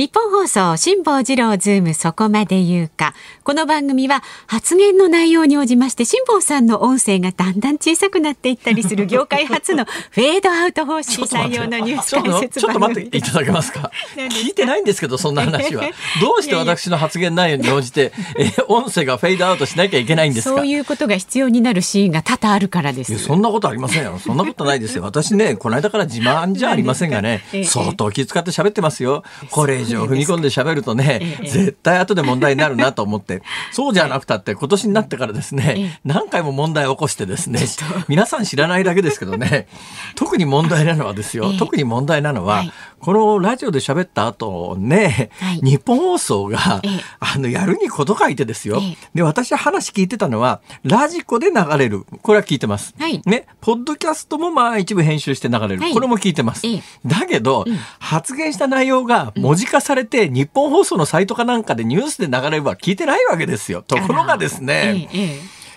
[0.00, 3.12] ニッポン放送辛坊治郎ズームそこまで言うか。
[3.44, 13.90] この番組は発言の内容に応じまして辛坊さんの音声がだんだん小さくなっていったりする業界初のフェードアウト方式採用のニュース解説ちょっと待っていただけますか？
[14.16, 15.82] 聞いてないんですけどそんな話は
[16.22, 20.56] どうして私の発言内容に応じてえー音声がフェードアウトしなきゃいけないんですか？
[20.56, 23.18] そういうことが必要になるシーンが多々あるからです。
[23.18, 24.18] そんなことありませんよ。
[24.18, 25.02] そんなことないですよ。
[25.02, 29.24] 私ね、この間から自慢じゃありませんがねええ、相当気遣って喋ってますよ。
[29.50, 31.48] これ以上踏み込んで喋るとねえ、え。
[31.48, 37.60] 絶対後で問題になるなと思って、 そうじゃなくたって今年になってからですえねえ、何回も問題を起こしてですね、
[38.08, 39.68] 皆さん知らないだけですけどね、
[40.14, 48.96] 特に問題なのはですよ ええ、特に問題なのは、はいこのラジオで喋った後ねはい、日本放送がええ、あの、やるにこと書いてですよええ。
[49.14, 52.04] で、私は話聞いてたのは、ラジコで流れる。
[52.22, 52.94] これは聞いてます。
[52.98, 55.78] はいね、ポッドキャストもまあ一部編集して流れる。
[55.78, 56.66] はいこれも聞いてます。
[56.66, 63.82] ええだけど、うん発言した内容が文字化されて、日本放送のサイトかなんかでニュースで流れれば聞いてないわけですよ。
[63.82, 65.08] ところがですね、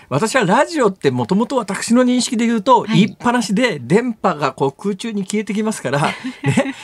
[0.08, 2.88] 私はラジオってもともと私の認識で言うと、はい。
[2.94, 6.00] 言いっぱなしで電波がこう空中に消えてきますから、
[6.44, 6.74] ね、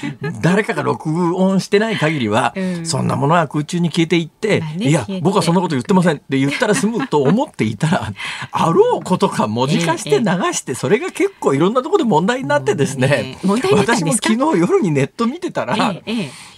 [0.40, 2.86] 誰かが録音してない限りは、うん。
[2.86, 8.12] そんなものは空中に消えていって、まあねいや僕はそんなこと言ってませんって言ったら済むと思っていたら
[8.52, 15.76] あろうことか文字化して流して、それが結構いろんなところで問題になってですね、私も昨日夜にネット見てたら、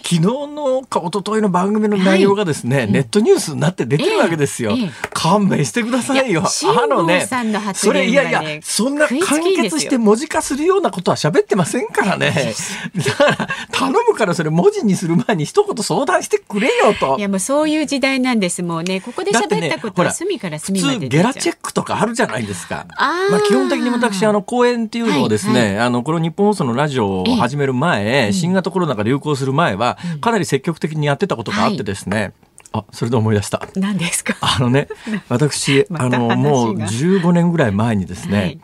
[0.03, 4.77] 昨日のか一昨日の番組の内容がですね、ネットニュースになって出てるわけですよ。
[5.13, 6.45] 勘弁してくださいよ。
[6.63, 12.55] いや辛坊さんの発それいやいや、そんな完結して文字化するようなことは喋ってませんからね。
[12.97, 17.23] だから頼むからそれ文字にする前に一言相談してくれよとい。
[17.23, 22.87] やもうそういう時代なんですもうねここで喋ったことは隅から普隅まで通ゲラチェックとかあるじゃないですか。
[23.31, 32.33] まあ基本的に私あの公演っていうのをですね、はいあのこの日本放送のラジオを始める前、新型コロナが流行する前はかなり積極的にやってたことがあってですね。
[32.73, 33.67] あ、それで思い出した。
[33.77, 34.37] 何ですか？
[34.41, 34.89] あのね、
[35.29, 38.61] 私、あの、もう15年ぐらい前にですね、はい。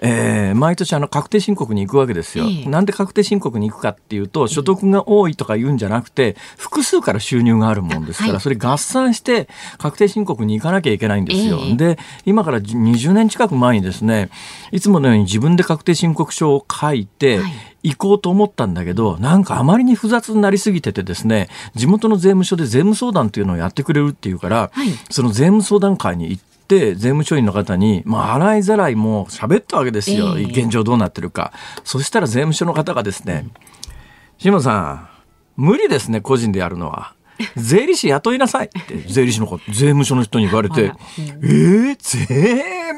[0.00, 2.68] えー毎年あの確定申告に行くわけですよ、ええ。
[2.68, 8.40] なんで確定申告に行くかっていうと所得が多いとか言うんじゃなくて複数から収入があるもんですから、はい。
[8.42, 11.76] それ合算して確定申告に行かなきゃいけないんですよ、ええ。
[11.76, 14.28] で今から20年近く前にですね
[14.70, 17.52] いつものように自分で確定申告書を書いて、はい
[17.86, 30.36] 行こうと思ったんだけど、なんかあまりに複雑になりすぎててですね、地元の税務署で税務相談っていうのをやってくれるっていうから、はいその税務相談会に行って、税務署員の方に、まあ、洗いざらいもう喋ったわけですよ。
[30.36, 31.52] ええ現状どうなってるか。
[31.84, 33.46] そしたら税務署の方がですね、
[34.38, 35.08] 志麻さん、
[35.56, 37.14] 無理ですね、個人でやるのは。
[37.56, 42.95] 税理士雇いなさいって税理士の子税務署の人に言われて、えー、税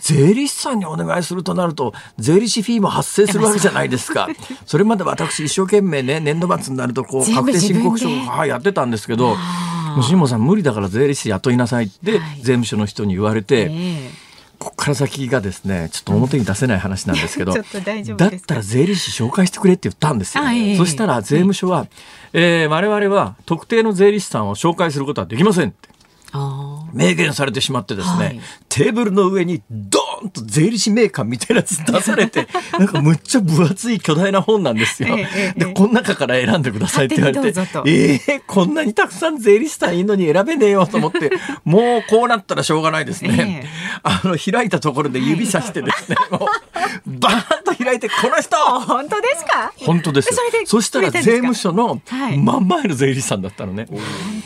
[0.00, 4.28] 税理士さんにお願いするとなると税理士フィーも発生するわけじゃないですか。
[4.66, 10.16] それまで私一生懸命ね年度末になるとこう確定申告書をはいやってたんですけどあー。
[10.16, 12.20] もさん無理だから税理士雇いなさいってはい。
[12.36, 14.10] 税務署の人に言われて、え
[14.60, 17.64] こっから先がですねちょっと表に出せない話なんですけど だっ
[18.46, 20.76] たら税理士紹介してくれって言ったんですよ、あええ。
[20.76, 21.86] そしたら税務署は、
[22.34, 25.88] えー我々は特定の税理士さんを紹介することはできませんって。
[26.32, 28.40] あ明言されてしまってですね、はい。
[28.68, 35.16] テーブルの上にドーンと税理士名鑑みたいなやつ出されて なんかむっちゃ分厚い巨大な本なんですよ。
[35.16, 41.30] ええええでこの中から選んでくださいって言われてええこんなにたくさん税理士さんいるのに選べねえよと思って
[41.64, 43.62] もうこうなったらしょうがないですね。
[43.64, 43.68] ええ。
[44.02, 48.56] あの開いたところで指さしてですね、もうバーンと開いてこの人！
[48.56, 49.72] あ 本当ですか？
[49.84, 50.28] 本当です。
[50.32, 52.38] よそしたら税務署のはい。
[52.38, 53.86] 真ん前の税理士さんだったのね。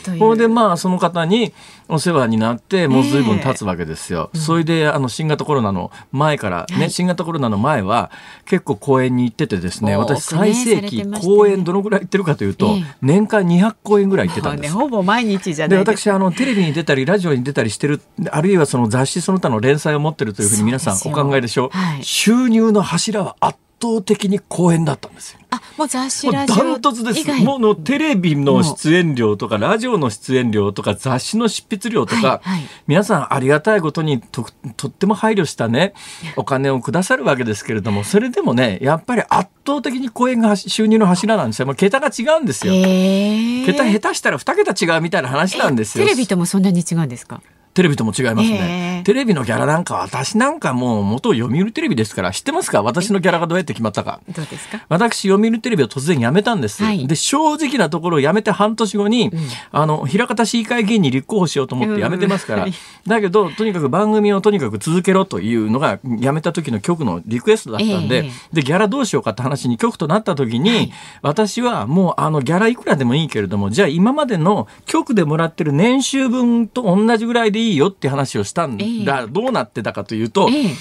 [0.05, 1.52] というそれでまあその方に
[1.89, 4.31] お世話になってもう随分経つわけですよ。
[4.35, 6.91] それであの新型コロナの前からね、はい。
[6.91, 8.11] 新型コロナの前は
[8.47, 12.85] 結構公演に行っててですね私最盛期公演どのぐらい行ってるかというと、ええ。
[13.03, 14.75] 年間200公演ぐらい行ってたんです。
[14.75, 16.01] ねほぼ毎日じゃでないです。
[16.03, 18.01] 私あのテレビに出たりラジオに出たりしてる
[18.31, 22.05] あるいはその雑誌その他の連載を持ってるというふうに皆さんお考えでしょう、はい。
[22.05, 23.59] 収入の柱は圧
[23.93, 25.41] 倒的に公演だったんですよ。
[25.77, 27.33] もう雑誌ラジオダントツです。
[27.45, 32.63] もうのテレビの出演料とかラジオの出演料とか雑誌の執筆料とか、はいはい。
[32.87, 34.47] 皆さんありがたいことにと
[34.77, 35.95] とっても配慮したね
[36.37, 41.67] お金をくださるわけですけれどもそれでもねやっぱり圧倒的に公演が収入の柱なんですよ。
[41.67, 42.73] もう桁が違うんですよ。
[42.73, 46.05] へえ桁下手したら2桁違うみたいな話なんですよ。
[46.05, 47.41] テレビともそんなに違うんですか？
[47.75, 49.00] テレビとも違いますへね。
[49.03, 52.82] ーテレビのギャラなんか私なんかもう元読売テレビですから知ってますか？
[52.82, 54.21] 私のギャラがどうやって決まったか。
[54.29, 54.85] どうですか？
[54.88, 57.06] 私読売テレビを突然辞めたんです、はい。
[57.06, 59.32] で正直なところ辞めて半年後に、
[59.73, 62.73] あの枚方市議会議員に立候補しようと思って辞めてますから、うん。
[63.06, 68.31] だけどとにかく番組をとにかく続けろというのが辞めた時の局のリクエストだったんで,、ええ。
[68.53, 70.93] でギャラどうしようかって話に局となった時に、
[71.23, 79.26] 私はもうあのギャラいくらでもいいけれどもじゃあ今までの局でもらってる年収分と同じぐらいでいいよって話をしたんだ、ええ。
[79.28, 80.75] どうなってたかというと、ええ。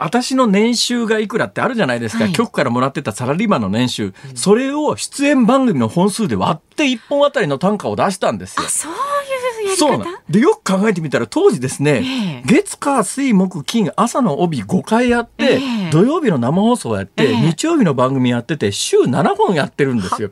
[0.00, 2.32] 私の年収がいくらってあるじゃないですか、はい。
[2.32, 8.64] 局からもらってたサラリーマンの年収、それを出演番組の本数で割って1本あたりの単価を出したんですよ。
[8.64, 8.68] あ。
[8.68, 8.98] そういう
[9.66, 12.42] やりそう方なんでよく考えてみたら当時ですね、ええ。
[12.46, 15.90] 月火水木金朝の帯5回やって、ええ。
[15.90, 17.36] 土曜日の生放送やって、ええ。
[17.36, 20.30] 日曜日の番組やってて週7本やってるんですよ。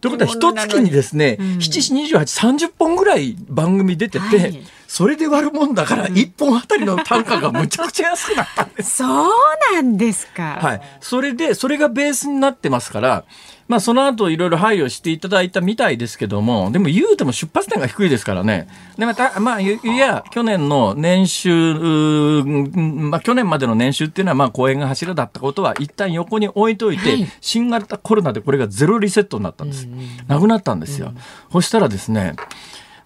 [0.00, 1.46] ということは一月にですね、うん。
[1.58, 2.18] 7、28、
[2.56, 4.64] 30本ぐらい番組出てて、はい
[4.94, 9.28] それで割るもんだから1本あたりの単価がむちゃくちゃ安くなったんです そう
[9.74, 10.56] なんですか。
[10.62, 10.80] はい。
[11.00, 13.24] それで、それがベースになってますから、
[13.66, 18.68] まあその後いろいろ配慮していただいたみたいですけども、でも言うても出発点が低いですからね。
[18.96, 29.88] で、また、まあ、いいや、去年の年収、まあ去年までの年収っていうのはまあ公演が柱だったことは一旦横に置いといて、はい新型コロナでこれがゼロリセットになったんです。
[30.28, 31.12] なくなったんですよ。
[31.50, 32.36] そしたらですね、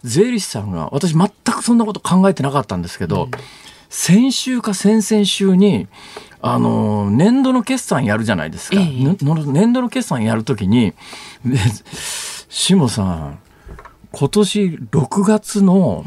[0.05, 3.29] 税理士さんが、私全くそんなこと考えてなかったんですけど、
[3.89, 5.89] 先週か先々週に、
[6.41, 8.77] あの、年度の決算やるじゃないですか。
[9.53, 10.93] 年度の決算やるときに、
[11.45, 11.59] で
[12.49, 13.39] 下さん、
[14.13, 16.05] 今年6月の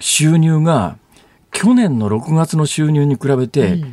[0.00, 0.96] 収入が、
[1.52, 3.84] 去年の6月の収入に比べて、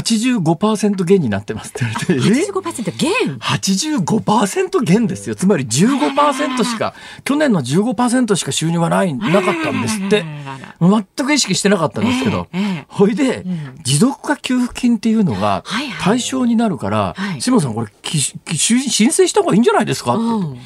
[0.00, 2.16] 85%減になってますって言われて、え
[2.50, 5.34] ？85%減？85%減ですよ。
[5.34, 6.94] つまり15%しか、
[7.24, 10.24] 去年の15%しか収入がない、なかったんですって。
[10.80, 12.48] 全く意識してなかったんですけど。
[12.88, 13.80] ほいで、ん。
[13.82, 15.64] 持続化給付金っていうのが
[16.00, 17.40] 対象になるから、はい。
[17.40, 20.22] 志麻さんこれ申請した方がいいんじゃないですかって。
[20.22, 20.60] 言って、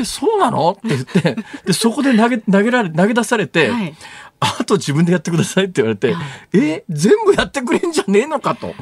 [0.00, 0.70] え、そうなの？
[0.72, 3.94] って言って、で、そこで投げ、投げられ、投げ出されて、はい
[4.40, 6.14] あと自分でやってくださいって言われて、
[6.52, 8.74] え、全部やってくれんじゃねえのかと。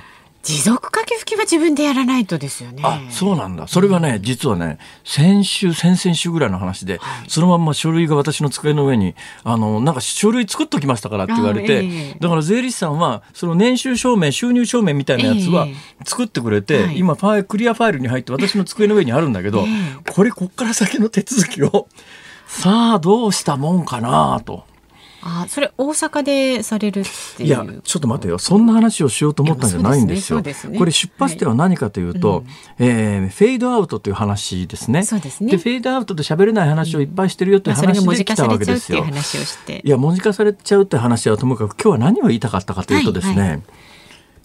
[0.45, 2.83] 持続化給付金は自分でやらないとですよね。
[2.85, 3.67] あ、そうなんだ。
[3.67, 15.75] それがね、実はね、先週、先々週ぐらいの話で、そのまんま書類が私の机の上に、あの、なんか書類作っときましたからって言われて、あええだから税理士さんは、その年収証明、収入証明みたいなやつはええ
[16.05, 21.89] 作ってくれて、はい今ファイル、クリアファイルに入って私の机の上にあるんだけど、えこれこっから先の手続きを、
[22.47, 24.65] さあどうしたもんかなと。
[25.27, 27.05] あ、それ大阪でされるっ
[27.37, 27.49] ていう。
[27.49, 28.39] いや、ちょっと待てよ。
[28.39, 30.41] そんな話をしようと思ったんじゃないんですよ。
[30.41, 32.45] すねすねこれ出発点は何かというと、はい
[32.79, 35.03] えーフェードアウトという話ですね。
[35.03, 39.15] そうですねフェードアウトで喋れない話をいっぱいしてるよというまあそれが話で来たわけですよれちゃうっていう。
[39.15, 39.83] 話をして。
[39.83, 43.59] いや、文字化されちゃうって話はともかく今日は何を言いたかったかというとですね、はいは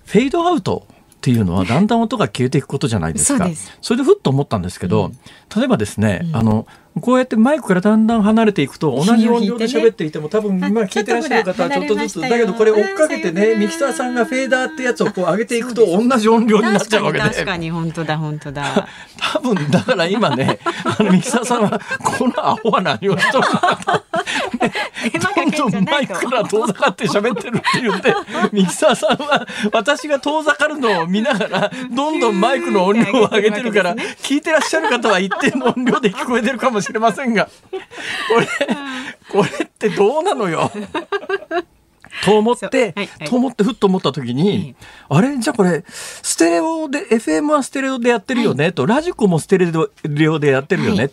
[0.06, 0.88] フェードアウト
[1.20, 3.40] っていうのはだんだん音が消えていくことじゃないですか。
[3.40, 5.12] そうですそれでふっと思ったんですけど、
[5.56, 6.66] 例えばですね、あの、
[7.02, 17.24] こうやってマイクからだんだん離れていくと同じ音量で喋っていても多分今聞いてらっしゃる方はちょっとずつ、だけどこれ追っかけてね、ミキサーさんがフェーダーってやつをこう上げていくと同じ音量になっちゃうわけで。
[17.24, 18.88] 確かに本当だ本当だ。
[19.34, 24.04] 多分だから今ね、 あのミキサーさんはこのアホは何をしとるのかと。
[25.60, 28.14] どんどんマイクから遠ざかって喋ってるって言って、
[28.52, 38.48] ミキサーさんは私が遠ざかるのを見ながら、どんどんマイクの音量を上げてるから、聞いてらっしゃる方は一定の音量で聞こえてるかもしれませんが、これ、
[39.30, 40.72] これってどうなのよ？
[42.26, 43.28] と思って、はいはい。
[43.28, 44.76] と思ってふっと思った時に、
[45.10, 45.38] あれ？
[45.38, 49.72] じゃあこれステレオで FM はステレオでやってるよね、とラジコもステレ
[50.30, 51.12] オでやってるよね、はい。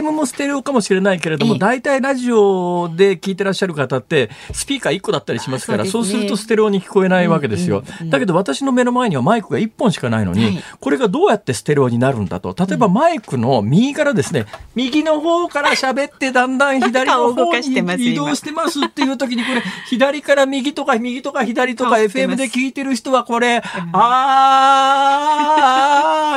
[0.00, 1.58] AM もステレオかもしれないけれども、ええ。
[1.58, 10.64] 大体ラジオで聞いてらっしゃる方ってスピーカー1個だったりしますからあそ,、そうねするとステレオに聞こえないわけですよ、だけど私の目の前にはマイクが1本しかないのに、はい。
[10.80, 12.54] これがどうやってステレオになるんだと？
[12.58, 23.62] 例えばマイクの右からですね右の方から喋ってだんだん左の方かしてますに移動してますっていう時にこれ左から右とか右とか左とか FM すで聞いてる人はこれ、
[23.92, 25.14] あ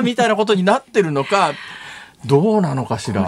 [0.01, 1.53] ーみたいなことになってるのか
[2.25, 3.27] どうなのかしら。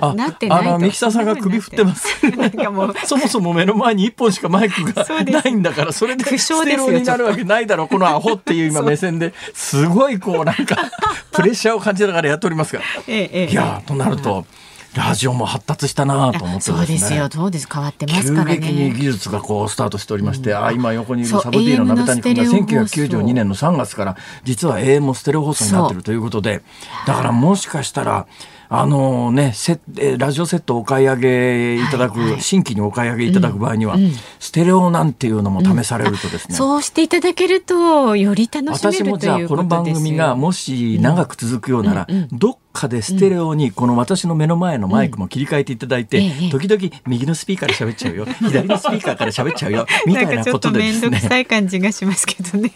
[0.00, 0.14] あ、
[0.50, 2.06] あのミキサーさんが首振ってます。
[3.06, 7.88] そもそも目の前に一本しかマイクがないんだから、それでステレオになるわけないだろう。
[7.88, 10.76] このアホっていう今目線ですごいこうなんか
[11.32, 12.82] プレッシャーを感じながらやっておりますが。
[13.08, 14.46] ええ、いやとなると。
[14.94, 18.56] ラジオも発達したなと思って、ね、そうですよ、そうです、変わってますからね。
[18.56, 22.42] 急激に技術がこうスタートしておりまして、うん、あ今横にいるサブ D の鍋谷君が
[22.84, 26.62] 1992年の3月から実は AM もステレオ放送になってるということで、
[27.06, 28.26] だからもしかしたら。
[28.70, 29.80] あのね、セ
[30.18, 46.20] ラジオセットお買い上げいただく、はいはい、新規にお買い上げいただく場合には、うんうん、ステレオなんていうのも試されるとですね、うん、そうしていただけるとより楽しめる私もじゃあこの番組がもし長く続くようなら、うんうん、どっかでステレオにこの私の目の前のマイクも切り替えていただいて、
[46.50, 48.26] 時々右のスピーカーで喋っちゃうよ。
[48.38, 49.86] 左のスピーカーから喋っちゃうよ。
[50.06, 51.10] みたいなことでですね。
[51.10, 52.70] 面倒くさい感じがしますけどね。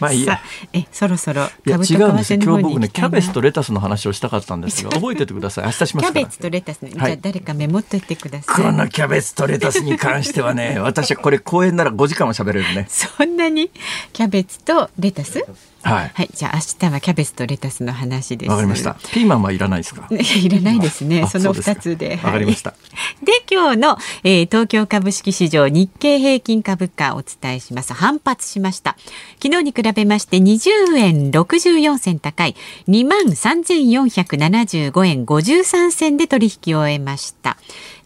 [0.00, 0.40] まあいいや。
[0.72, 5.64] え、そろそろいや違うんです今日僕ねキャベツとレタスの話をしたかったんですが 覚えててください。
[5.64, 8.64] 明日しますキャベツとレタス、ね、じゃあ誰かメモっといてください。
[8.64, 12.86] このキャベツとレタスに関してはね、私はこれ公演なら5時間は喋れるね。
[12.90, 13.70] そんなに
[14.12, 15.44] キャベツとレタス？
[15.82, 18.50] はい、はい、じゃあ明日はキャベツとレタスの話です。
[18.50, 18.94] わかりました。
[19.12, 20.06] ピーマンはいらないですか？
[20.10, 21.26] いらないですね。
[21.30, 22.18] その二つで。
[22.22, 22.74] わかりました。
[23.22, 27.92] で今日の、えー、東京株式市場日経平均株価お伝えします。
[27.94, 28.96] 反発しました。
[29.42, 32.56] 昨日に比べまして20円64銭高い
[32.88, 37.56] 2万3475円53銭で取引を終えました。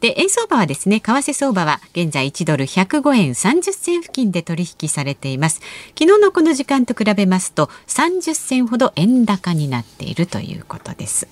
[0.01, 5.61] で円相場はですね為替相場は現在1ドル105円30銭付近で取引されています
[5.99, 11.29] 昨日のこの時間と比べますと30銭ほど円高になっているということです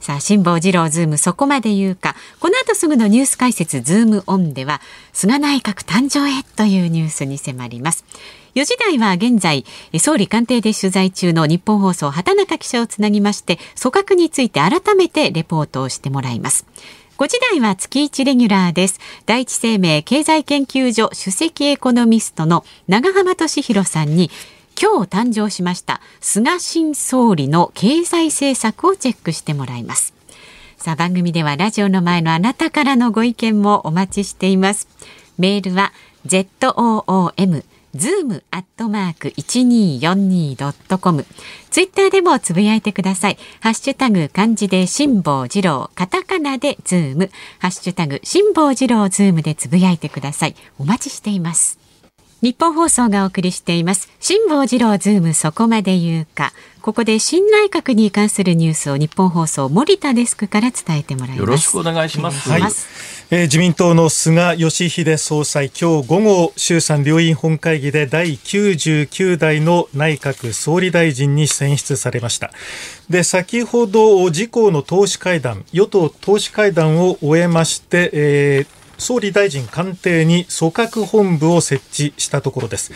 [0.00, 2.16] さあ、辛坊治郎ズームそこまで言うか。
[2.40, 4.80] この後すぐのニュース解説ズームオンでは、
[5.12, 8.06] 菅内閣誕生へというニュースに迫ります。
[8.54, 9.66] 4時台は現在、
[9.98, 16.64] 総理官邸で取材中のニッポン放送畑中記者をつなぎまして、組閣について改めてレポートをしてもらいます。
[17.18, 18.98] 5時台は月1レギュラーです。
[19.26, 24.30] 第一生命経済研究所首席エコノミストの永濱利廣さんに
[24.80, 30.14] 今日誕生しました菅新総理の経済政策をチェックしてもらいます。
[30.78, 34.88] さあ番組ではラジオの前のあなたからのご意見もお待ちしています。
[35.36, 35.92] メールは
[36.26, 37.62] zoom
[37.94, 41.26] ズームアットマーク 1242.com
[41.70, 43.36] ツイッターでもつぶやいてください。
[43.60, 50.54] ハッシュタグ漢字で辛坊治郎、カタカナでズーム、ハッシュタグ辛坊治郎ズームでつぶやいてください。
[50.78, 51.89] お待ちしています。
[52.42, 54.08] ニッポン放送がお送りしています。
[54.18, 56.54] 辛坊治郎ズームそこまで言うか。
[56.80, 61.38] ここで新内閣に関するニュースをニッポン放送森田デスクから伝えてもらいます。
[61.40, 62.48] よろしくお願いします。
[62.48, 72.52] はい、えー、自民党の菅義偉総裁、今日午後、衆参両院本会議で第99代の内閣総理大臣に選出されました。
[73.10, 82.92] で、先ほど、自公の党首会談、与党党首会談を終えまして、えー総理大臣官邸に組閣本部を設置したところです。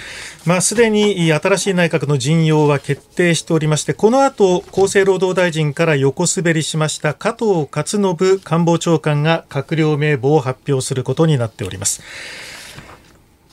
[0.47, 12.03] まあ、すでに新しい内閣の陣容は決定しておりまして、この後、厚生労働大臣から横滑りしました加藤勝信官房長官が閣僚名簿を発表することになっております。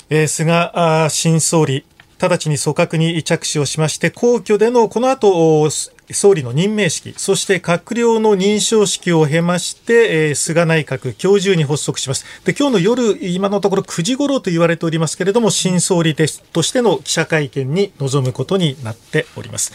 [0.10, 0.72] えー、菅
[1.10, 1.86] 新総理、
[2.20, 5.70] 直ちに組閣に着手をしまして、皇居でのこの後、
[6.14, 12.26] 総理の任命式、そして閣僚の認証式を経まして、えー、菅内閣今日中に発足します。
[12.46, 19.72] で、今日の夜、今のところ9時頃と言われておりますけれども、新総理ですとしての記者会見に臨むことになっております。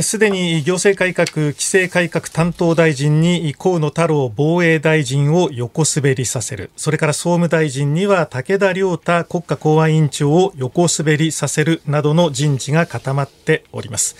[0.00, 6.70] すでに行政改革、規制改革担当大臣に河野太郎防衛大臣を横滑りさせる。
[6.76, 14.16] それから総務大臣には武田良太国家公安委員長を横滑りさせるなどの人事が固まっております。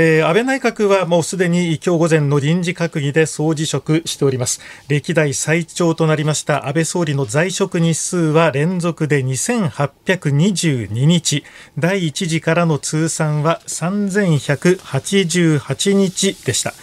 [0.00, 4.60] えー、安倍内閣はもうすでに今日午前の臨時閣議で総辞職しております。
[4.86, 11.42] 歴代最長となりました安倍総理の在職日数は連続で2822日。
[11.76, 16.74] 第1次からの通算は3188日でした。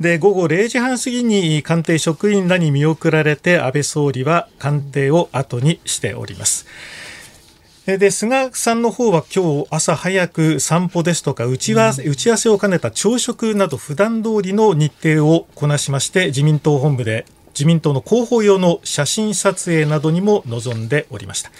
[0.00, 6.66] で午後0時半過ぎに官邸職員らに見送られて安倍総理は官邸を後にしております。
[7.96, 21.50] で菅さんの方は今日朝早く散歩ですとか打ち合わせ,、打ち合わせを兼ねた朝食など普段通りの日程をこなしまして自民党本部で自民党の広報用の写真撮影などにも臨んでおりました。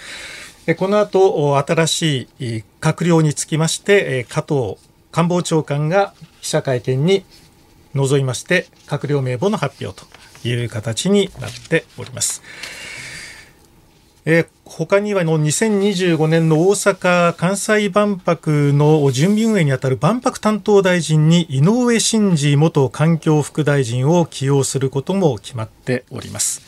[0.75, 4.77] この後、新しい閣僚につきまして、加藤
[5.11, 7.25] 官房長官が記者会見に
[7.95, 12.43] 臨みまして、閣僚名簿の発表という形になっております。
[14.31, 26.61] えー、他にはの2025年の大阪・関西万博の準備運営にあたる万博担当大臣に井上真司元環境副大臣を起用することも決まっております。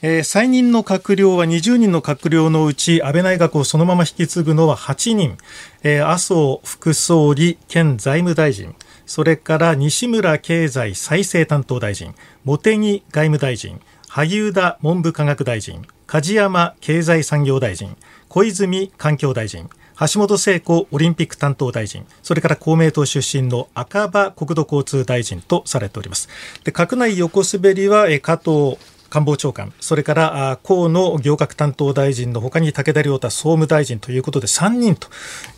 [0.00, 5.36] えー、再任の閣僚は20人の閣僚のうち安倍内閣をそのまま引き継ぐのは8人、
[5.82, 8.76] えー、麻生副総理兼財務大臣。
[9.06, 12.14] それから西村経済再生担当大臣。
[12.44, 13.80] 茂木外務大臣。
[14.16, 17.96] 萩生田文部科学大臣梶山経済産業大臣
[18.28, 19.68] 小泉環境大臣
[19.98, 26.28] 橋本聖子オリンピック担当大臣、それから公明党出身の赤羽国土交通大臣とされております。
[26.64, 28.76] で、閣内横滑りは加藤
[29.14, 35.06] 官房長官、それから河野行革担当大臣のほかに武田良太総務大臣ということで3人と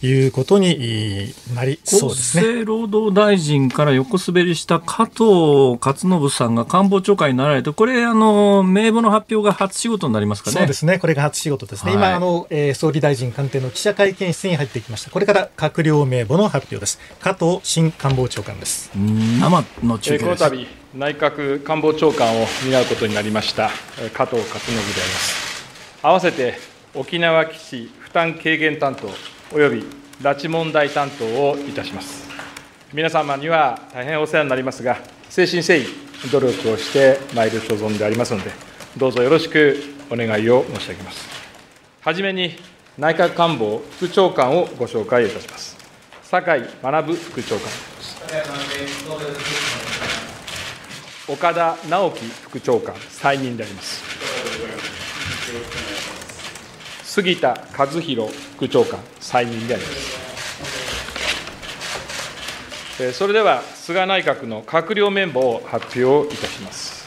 [0.05, 2.43] いうことになりそうですね。
[2.43, 10.59] 厚生労働大臣から横滑りした加藤勝信さんが官房長官になられて、これ、あの名簿の発表が初仕事になりますかね。
[10.59, 18.91] そうですね、これが初仕事ですね、はい、今あの、えー、総理大臣官邸の記者会見室に入ってきました、これから閣僚名簿の発表です、加藤新官房長官です。
[18.95, 23.69] 生の中継です、えー内閣官房長官を担うことになりました
[24.15, 25.67] 加藤勝信であります。
[26.03, 26.55] 合わせて
[26.95, 29.11] 沖縄基地負担軽減担当
[29.55, 29.85] および
[30.23, 32.27] 拉致問題担当をいたします。
[32.95, 35.85] 皆様には大変お世話になりますが誠心誠意
[36.31, 38.51] 努力をしてまいる所存でありますので
[38.97, 39.77] どうぞよろしく
[40.11, 41.29] お願いを申し上げます。
[42.01, 42.57] はじめに
[42.97, 45.77] 内閣官房副長官をご紹介いたします。
[46.23, 48.17] 酒井学副長官です。
[51.29, 54.05] 岡田直樹副長官、再任であります。
[57.03, 59.91] 杉田和弘副長官、再任でありま
[62.97, 63.13] す。
[63.13, 67.05] それでは、菅内閣の閣僚メンバーを発表いたします。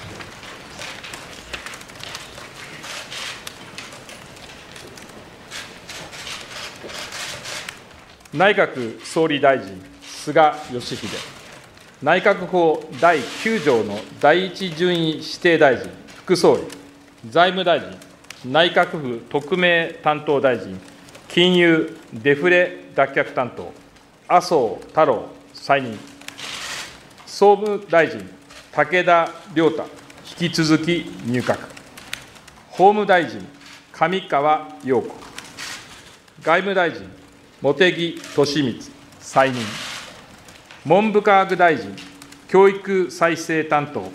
[8.34, 11.38] 内閣総理大臣、菅義偉。
[12.01, 16.63] 内閣法第9条の第一順位指定大臣、副総理、
[17.29, 17.89] 財務大臣、
[18.50, 20.79] 内閣府特命担当大臣、
[21.27, 23.74] 金融デフレ脱却担当、
[24.29, 26.00] 麻生太郎再任、
[27.25, 28.25] 総務大臣、
[28.72, 29.84] 武田良太、
[30.41, 31.58] 引き続き入閣、
[32.69, 33.45] 法務大臣、
[33.91, 35.10] 上川陽子、
[36.43, 37.02] 外務大臣、
[37.62, 38.80] 茂木敏光、
[39.19, 39.99] 再任。
[40.89, 41.95] 文部科学大臣、
[42.47, 44.12] 教育再生担当、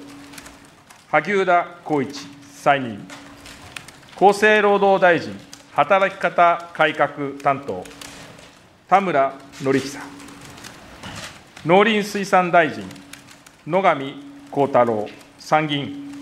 [1.09, 2.27] 萩生田光一、
[2.65, 2.99] 再任。
[4.17, 5.39] 厚生労働大臣、
[5.71, 7.09] 働き方改革
[7.41, 7.85] 担当、
[8.89, 10.01] 田村典久。
[11.65, 12.83] 農林水産大臣、
[13.69, 14.15] 野上
[14.51, 15.09] 幸太郎、
[15.39, 16.13] 参議院。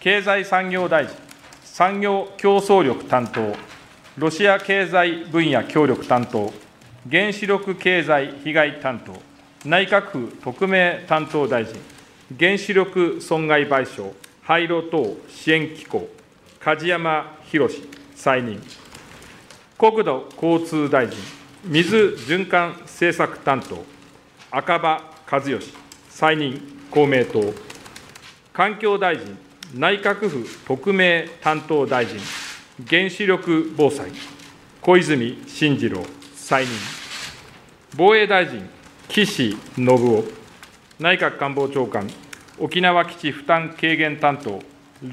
[0.00, 1.14] 経済産業大臣、
[1.62, 3.54] 産業競争力担当、
[4.16, 6.50] ロシア経済分野協力担当、
[7.08, 9.14] 原子力経済被害担当、
[9.64, 11.74] 内閣府特命担当大臣、
[12.38, 16.06] 原子力損害賠償、廃炉等支援機構、
[16.62, 17.70] 梶山博
[18.14, 18.60] 再任、
[19.78, 21.16] 国土交通大臣、
[21.72, 23.78] 水循環政策担当、
[24.50, 25.58] 赤羽和義、
[26.10, 26.60] 再任、
[26.90, 27.40] 公明党、
[28.52, 29.24] 環境大臣、
[29.72, 32.18] 内閣府特命担当大臣、
[32.90, 34.10] 原子力防災、
[34.82, 36.04] 小泉進次郎、
[36.50, 36.68] 再任。
[37.96, 38.68] 防衛大臣、
[39.08, 40.24] 岸信夫。
[40.98, 42.04] 内閣官房長官、
[42.58, 44.58] 沖縄基地負担軽減担当、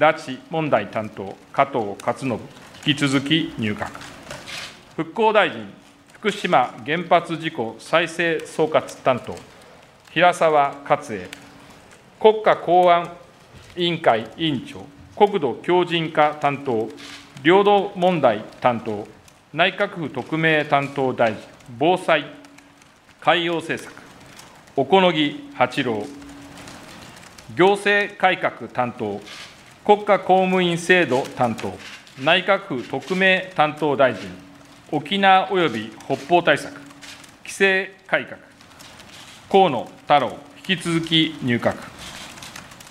[0.00, 2.36] 拉致問題担当、加藤勝信。
[2.84, 3.86] 引き続き入閣。
[4.96, 5.68] 復興大臣、
[6.14, 9.36] 福島原発事故再生総括担当、
[10.12, 11.28] 平沢勝栄。
[12.18, 13.08] 国家公安
[13.76, 16.88] 委員会委員長、国土強靭化担当、
[17.44, 19.06] 領土問題担当、
[19.50, 21.38] 内閣府特命担当大臣、
[21.78, 22.26] 防災、
[23.18, 23.90] 海洋政策、
[24.76, 26.06] 小此木八郎、
[27.56, 29.18] 行政改革担当、
[29.82, 31.72] 国家公務員制度担当、
[32.22, 34.28] 内閣府特命担当大臣、
[34.92, 36.74] 沖縄及び北方対策、
[37.42, 38.38] 規制改革、
[39.48, 41.74] 河野太郎、引き続き入閣、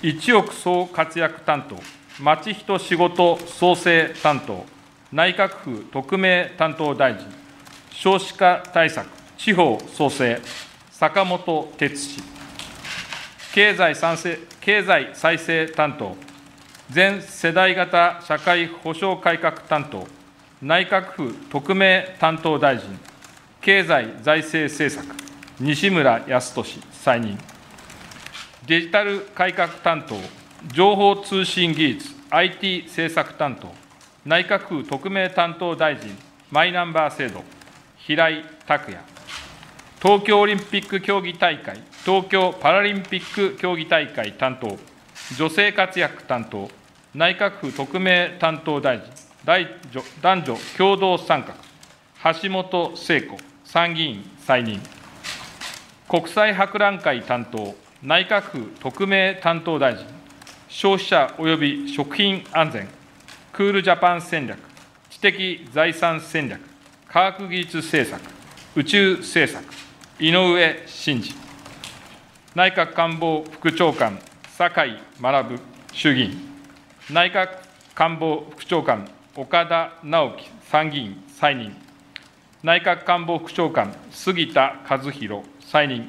[0.02, 1.76] 一億総活躍担当、
[2.20, 4.65] 町人仕事創生担当、
[5.12, 7.26] 内閣府特命担当大臣、
[7.91, 10.41] 少子化対策、地方創生、
[10.91, 12.22] 坂本哲司。
[13.54, 16.15] 経済賛成経済再生担当、
[16.91, 20.06] 全世代型社会保障改革担当、
[20.62, 22.86] 内閣府特命担当大臣、
[23.62, 25.04] 経済財政政策、
[25.60, 27.38] 西村康稔再任。
[28.67, 30.15] デジタル改革担当、
[30.74, 33.72] 情報通信技術 IT 政策担当、
[34.28, 36.13] 内閣府特命担当大臣
[36.52, 37.46] マイナンバー制度、
[37.98, 39.00] 平井拓也。
[40.02, 44.78] 東京オリンピック競技大会、東京パラリンピック競技大会担当、
[45.38, 46.70] 女性活躍担当、
[47.16, 49.08] 内閣府特命担当大臣、
[50.22, 51.42] 男女共同参
[52.22, 54.82] 画、橋本聖子参議院再任、
[56.10, 60.06] 国際博覧会担当、内閣府特命担当大臣、
[60.68, 62.96] 消費者及び食品安全、
[63.58, 64.56] クールジャパン戦略、
[65.10, 65.32] 知的
[65.74, 66.62] 財産戦略、
[67.08, 68.22] 科学技術政策、
[68.76, 69.63] 宇宙政策、
[70.20, 71.34] 井上真司、
[72.54, 74.15] 内閣官房副長官、
[74.56, 75.60] 酒井学
[75.91, 76.38] 衆議院、
[77.10, 77.50] 内閣
[77.96, 81.74] 官房副長官、岡田直樹参議院再任、
[82.62, 86.08] 内閣官房副長官、杉田和弘再任、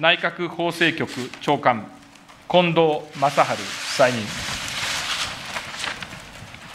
[0.00, 1.86] 内閣法制局長官、
[2.50, 3.58] 近藤正春
[3.96, 4.63] 再任。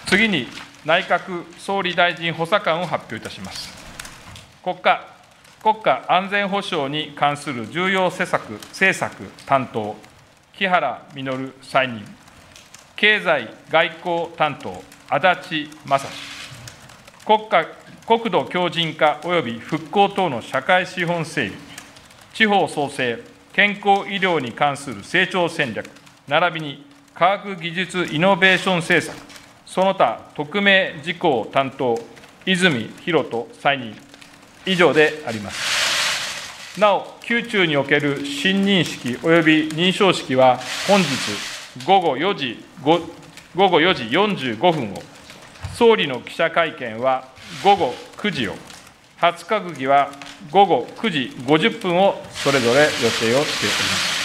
[0.10, 0.48] 次に、
[0.86, 3.70] 内閣総理大臣補佐官を発表いたします。
[4.64, 5.06] 国家
[5.62, 9.96] 国家安全保障に関する重要施策政策担当、
[10.58, 12.04] 木原稔再任、
[12.96, 16.14] 経済外交担当、足立正史、
[17.24, 17.68] 国家
[18.08, 21.62] 国土強靭化及び復興等の社会資本整備、
[22.34, 23.20] 地方創生、
[23.54, 25.86] 健康医療に関する成長戦略、
[26.28, 29.39] 並びに科学技術イノベーション政策、
[29.70, 31.96] その他特命事項担当、
[32.44, 33.96] 泉博人再任、
[34.66, 36.80] 以上であります。
[36.80, 41.08] なお、宮中における新任式及び認証式は、本日
[41.86, 43.00] 午後4時午
[43.56, 45.04] 後4時45分を、
[45.76, 47.28] 総理の記者会見は
[47.64, 48.56] 午後9時を、
[49.18, 50.10] 初閣議は
[50.50, 54.19] 午後9時50分をそれぞれ予定をしております。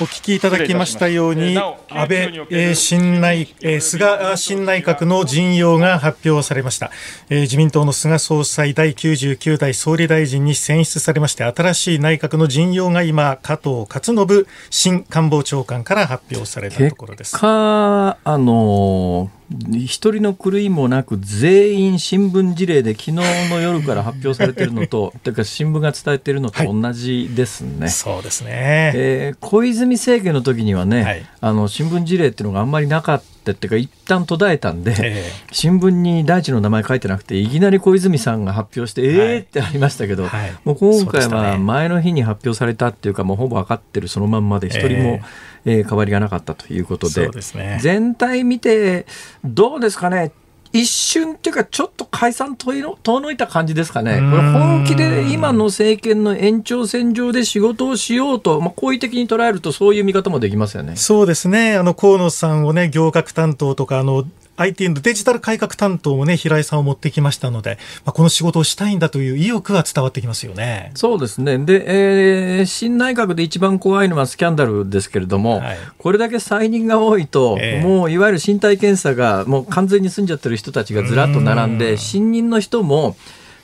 [0.00, 6.90] お聞きいただきましたように、安倍新内、菅新内閣の陣容が発表されました。
[7.30, 17.32] 自民党の菅総裁第99代総理大臣に選出されまして、新しい内閣の陣容が今、加藤勝信新官房長官から発表されたところです。
[17.32, 23.12] 結果、あのー一人の狂いもなく全員新聞事例で昨日
[23.50, 27.80] の夜から発表されているのと というか新聞が伝えているのと同じですね。
[27.80, 28.50] はい、そうですね、
[28.94, 49.06] えー、小泉政権の時にはね、はい、あの新聞事例っていうのがあんまりなかったっていうか一旦途絶えたんで、えー、新聞に大地の名前書いてなくていきなり小泉さんが発表して、えーってありましたけど、はい、もう今回は前の日に発表されたっていうかもうほぼ分かってるそのまんまで一人も、えーえー、変わりがなかったということで、ね、全体見て、
[49.44, 50.32] どうですかね、
[50.74, 60.96] 一瞬っていうか、ちょっと解散遠のいた感じですかね、これ、本気で今の政権の延長線上で仕事をしようと、まあ、好意的に捉えると、そういう見方もできますよね。
[60.96, 64.24] そうですね、あの河野さんをね、行革担当とか、あの
[64.56, 70.92] IT のデジタル改革担当もね、平井さんを持ってきましたので、まあ、この仕事をしたいんだという意欲は伝わってきますよね。
[70.94, 71.58] そうですね。
[71.58, 83.16] で、えー、新内閣で一番怖いのはスキャンダルですけれども、はい、これだけ再任が多いと、えー、もういわゆる身体検査がもう完全に済んじゃってる人たちがずらっと並んで、新任の人も、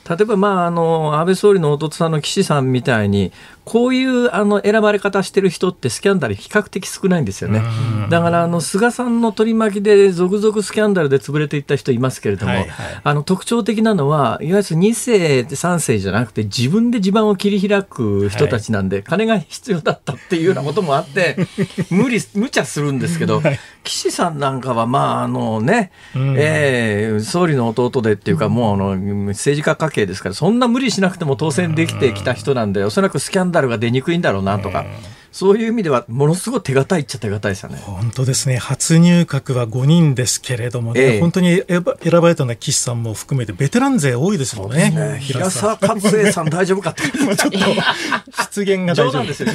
[0.09, 3.31] 例えば、まあ、あの、安倍総理の弟さんの岸さんみたいに、
[3.65, 7.61] こういうあの選ばれ方してる人ってスキャンダル比較的少ないんですよね。
[8.09, 12.69] だからあの菅さんの取り巻きで続々スキャンダルで潰れていった人いますけれども、はいはい、
[13.03, 21.37] あの特徴的なのはいわゆる2世3世じゃなくて自分で地盤を切り開く人たちなんで、はい、金が必要だったっていうようなこともあって
[21.91, 28.97] 無理無茶するんですけど、はい、岸さんなんかはまああのね、えー、総理の弟でっていうかもうあの
[29.29, 34.85] 政治家家系ですからそんな無理しなくても当選できてきた人なんでおそらくスキャンダルルが出にくいんだろうなとか。
[35.31, 37.77] そういう意味では、ものすごい手堅いっちゃ手堅いですよね。
[37.77, 38.57] 本当ですね。
[38.57, 44.89] 初入閣は5人ですけれどもね、ええ、本当に選ばれたのは岸さんも含めて、ベテラン勢多いですもんね。
[44.89, 47.03] ね平沢勝栄さん大丈夫かって。
[47.15, 47.59] ちょっと、
[48.53, 49.23] 出現が大丈夫。
[49.23, 49.49] 冗談ですよ。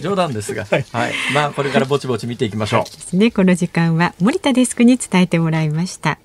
[0.00, 0.66] 冗談ですが。
[0.70, 1.12] はい、はい。
[1.34, 3.16] まあ、これからぼちぼち見ていきましょう。
[3.16, 6.18] ね、この時間は森田デスクに伝えてもらいました。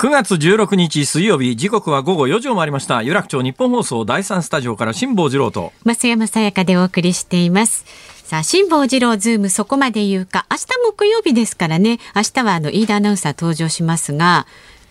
[0.00, 3.02] 9月16日水曜日時刻は午後4時を回りました。
[3.02, 5.72] 有楽町日本放送第三スタジオから辛坊治郎と。
[5.84, 7.84] 増山さやかでお送りしています。
[8.22, 10.46] さあ辛坊治郎ズームそこまで言うか。
[10.52, 10.66] 明日
[10.98, 11.98] 木曜日ですからね。
[12.14, 14.46] 明日はあの飯田アナウンサー登場しますが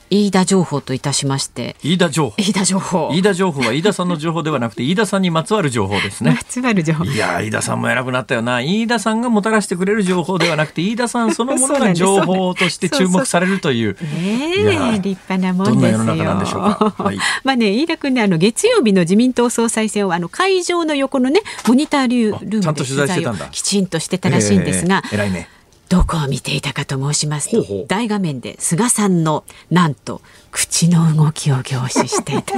[0.10, 1.76] 飯田情報といたしまして。
[1.84, 2.36] 飯田情報。
[2.38, 3.10] 飯田情報。
[3.12, 6.32] 飯田情報は飯田さんの情報ではなくて飯田さんにまつわる情報ですね。
[6.39, 7.06] まつわる情報。
[7.06, 8.62] いや飯田さんも偉くなったよな。
[8.62, 13.98] 飯田さんがもたらしてくれる情報ではなくて飯田さんそのものが情報として注目されるという。
[14.02, 16.04] え立派なもんですよ。
[16.04, 17.04] なんでしょうか。
[17.04, 17.20] はい。
[17.43, 23.46] まあね飯田君ねあの月曜日の自民党総裁選をあの会場の横のねモニタールームでちゃんと取材してたんだ。
[23.46, 25.50] をきちんとしてたらしいんですが、えー偉いね
[25.89, 30.21] どこを見ていたかと申しますと大画面で菅さんのなんと
[30.58, 32.54] 口の動きを凝視していた。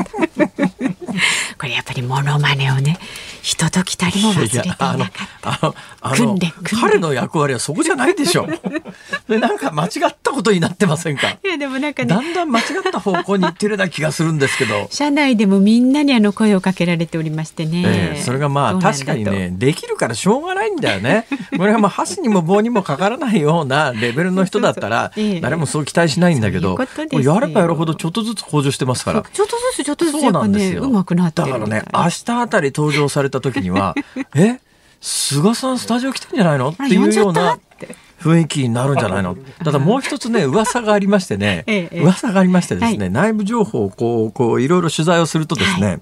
[1.58, 2.98] これやっぱりモノマネをね
[3.42, 4.98] ひとときたりも忘れていなかっ
[5.42, 6.14] た。
[6.16, 8.48] 訓練彼の役割はそこじゃないでしょ。
[9.28, 11.28] でなんか間違ったことになってませんか？
[11.44, 14.88] いやでもなんかねだんだん間違った方向に行ってるような気がするんですけど。
[14.92, 21.28] 社内でもみんなにあの声をかけられておりましてね、ええそれがまあ確かにねできるからしょうがないんだよね。
[21.58, 27.34] これはまあ箸にも棒にもかからないようなレベルの人だったら誰もそう期待しないんだけどそういうことですよ。
[27.34, 29.22] やればやるほどちょっとずつ向上してますから。
[29.22, 30.84] ちょっとずつちょっとずつやっぱねなんですよ。
[30.90, 33.96] 上手くなってるだからね明日あたり登場された時には
[34.36, 34.60] え？
[35.02, 36.70] 菅さんスタジオ来てんじゃないの？
[36.70, 37.60] ってあいうような
[38.20, 39.38] 雰囲気になるんじゃないの？
[39.64, 43.10] ただもう一つね噂がありましてね、 ええ噂がありましてですね、はい。
[43.12, 46.02] 内部情報をこうこういろいろ取材をするとですね、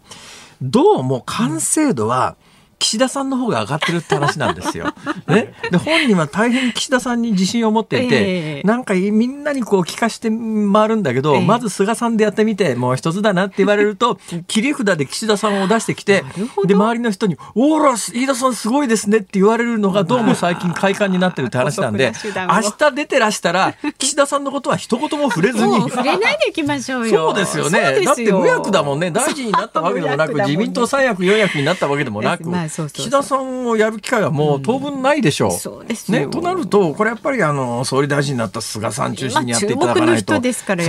[0.61, 2.35] どうも完成度は
[2.79, 4.93] 岸田さんの方が上がってるって話なんですよ。
[5.27, 8.67] ね、で本人は大変岸田さんに自信を持っていて、ええ。
[8.67, 11.45] なんかみんなにこう聞かして回るんだけど、ええ。
[11.45, 16.23] まず菅さんでやってみてもう一つだなって言われると 切り札で岸田さんを出してきて
[16.65, 25.89] で周りの人に「おーら飯田さんすごいですね」って言われるのが どうも最近快感になってるって話なんで明日出てらしたら岸田さんのことは一言も触れずに。
[25.89, 27.29] 触れないでいきましょうよ。
[27.29, 28.03] そうですよね。
[28.05, 29.11] だって無役だもんね。
[29.11, 35.51] 大臣になったわけでもなく、ね自民党三役四役になったわけでもなく、岸田さんをやる機会はもう当分ないでしょう。
[35.51, 36.19] そうですよ。
[36.19, 40.87] ね、となるとこれやっぱりあの総理大臣になった菅さん中心にやっていただかないと、ですからい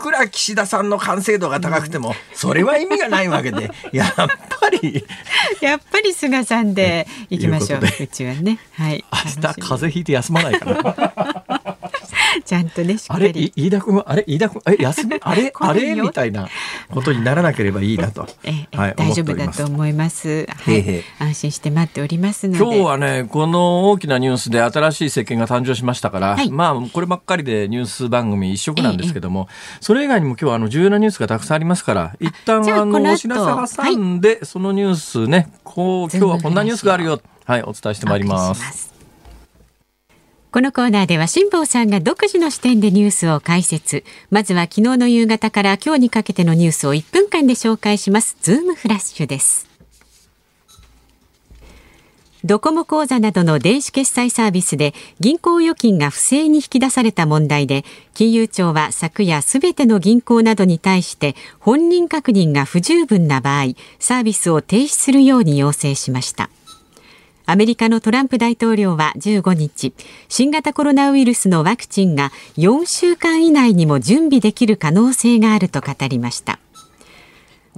[0.00, 5.04] くら岸田さんの完成度が高くてもそれは意味がないわけで やっぱり。
[5.60, 8.58] やっぱり菅さんでいきましょうううちはね。
[8.72, 9.04] はい。
[9.12, 11.61] 明日風邪ひいて休まないかな。
[12.44, 15.16] ちゃんとねしっかあれ飯田君はあれ飯田君え休み？
[15.20, 15.52] あれ？
[15.58, 16.04] あれよ。
[16.04, 16.48] みたいな
[16.90, 20.46] ことにならなければいいなと、 ええはい、大丈夫だと思います。
[20.48, 21.04] はい。
[21.18, 22.58] 安心して待っておりますので。
[22.58, 26.50] 今日はねこの大きなニュースで新しい政権が誕生しましたから、はい。
[26.50, 29.48] まあこればっかりでニュース番組一色なんですけども、
[29.80, 37.20] それ以外にも今日はあの重要なニュースがたくさんありますから一旦あのお知らせ挟んで、そのニュースねこう今日はこんなニュースがあるよ。
[37.44, 38.91] はいお伝えしてまいります
[40.52, 44.04] このコーナーでは辛坊さんが独自の視点でニュースを解説。
[44.30, 48.36] まずは昨日の夕方から今日にかけてのニュースを1分間で紹介します。
[48.42, 49.66] ズームフラッシュです。
[52.44, 66.50] ドコモ口座などの電子決済サービスで銀行預金が不正に引き出された問題で金融庁は昨夜すべての銀行などに対して本人確認が不十分な場合サービスを停止するように要請しました
[67.52, 69.92] アメリカのトランプ大統領は15日
[70.30, 76.60] 新型コロナウイルスのワクチンが4週間以内にも準備できる可能性があると語りました。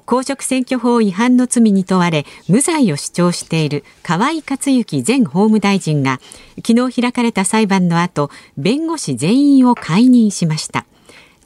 [0.04, 6.20] 公職選挙法違反の罪に問われ無罪を主張している河井克行前法務大臣が
[6.64, 10.86] 昨日開かれた裁判の後弁護士全員を解任しました。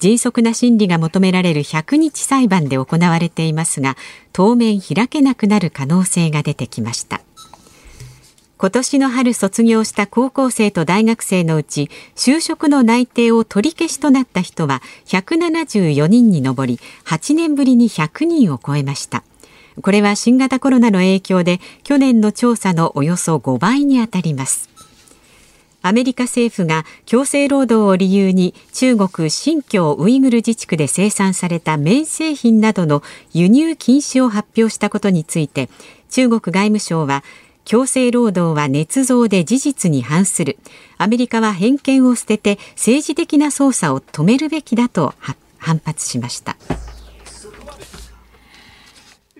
[0.00, 3.96] 迅速な審理が求められる100日裁判で行われていますが
[4.34, 7.22] 当面開けなくなる可能性が出てきました。
[8.60, 19.22] 今年の春卒業した高校生と大学生のうち就職の内定を取り消しとなった人は174人に上り8年ぶりに100人を超えました。
[19.80, 24.68] これは新型コロナの影響で去年の調査のおよそ5倍にあたります。
[25.80, 35.70] アメリカ政府が強制労働を理由に中国新疆ウイグル自治区で生産された綿製品などの輸入禁止を発表したことについて
[36.10, 37.22] 中国外務省は
[37.68, 40.56] 強制労働は捏造で事実に反する。
[40.96, 45.12] アメリカは偏見を捨てて政治的な捜査を止めるべきだと
[45.58, 46.56] 反発しました。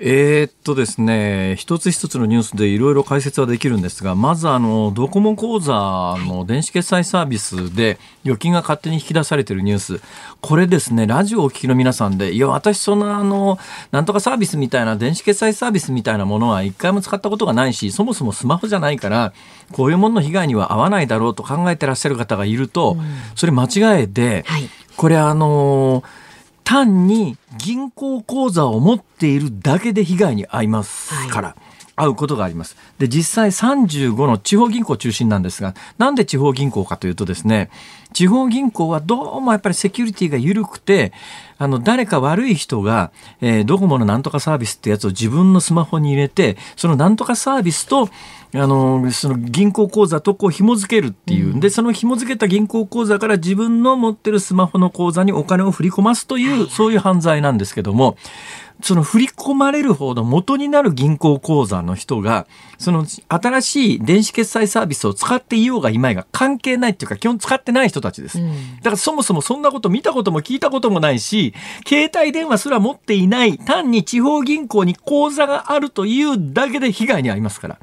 [0.00, 10.00] えーっとですね、一つ一つのニュースでいろいろ解説はできるんですが、まずあの、ドコモ口座の電子決済サービスで預金が勝手に引き出されているニュース。
[10.40, 13.58] これですね、ラジオをお聞きの皆さんで、いや、私そんなあの、
[13.90, 19.32] なんとかサービスみたいな、電子決済サービスみたいなものは一回も使ったことがないし、そもそもスマホじゃないから、
[19.72, 22.96] こういうものの被害には合わないだろうと考えてらっしゃる方がいると、
[23.34, 24.70] それ間違えで、はい。
[24.96, 26.04] これあの
[26.68, 31.56] 単に銀行口座を持っているだけで被害に遭いますから、
[31.96, 32.76] 会うことがあります。
[32.98, 37.70] で、実際35の地方銀行中心なんですが、なんで地方銀行かというとですね、
[38.12, 41.12] 地方銀行はどうもやっぱりセキュリティが緩くて、
[41.58, 48.08] あの、誰か悪い人が、えー、ドコモのなんとかサービスってやつを自分のスマホに入れて、そのなんとかサービスと、
[48.54, 51.52] あの、その銀行口座とこう紐付けるっていう。
[51.52, 58.16] うん、で、その紐付けた銀行口座から自分の持ってるスマホの口座にお金を振り込ますという、そういう犯罪なんですけども、
[58.80, 62.46] その振り込まれる方の元になる銀行口座の人が、
[62.78, 68.38] その新しい電子決済サービスを使っていようがいまいが関係ないっていうか、基本使ってない人たちです。
[68.38, 68.44] だ
[68.84, 71.54] からそもそもそんなこと見たことも聞いたこともないし、
[71.86, 77.78] 携帯電話すら持っていない、単に地方銀行に口座があるというだけで被害に遭いますから。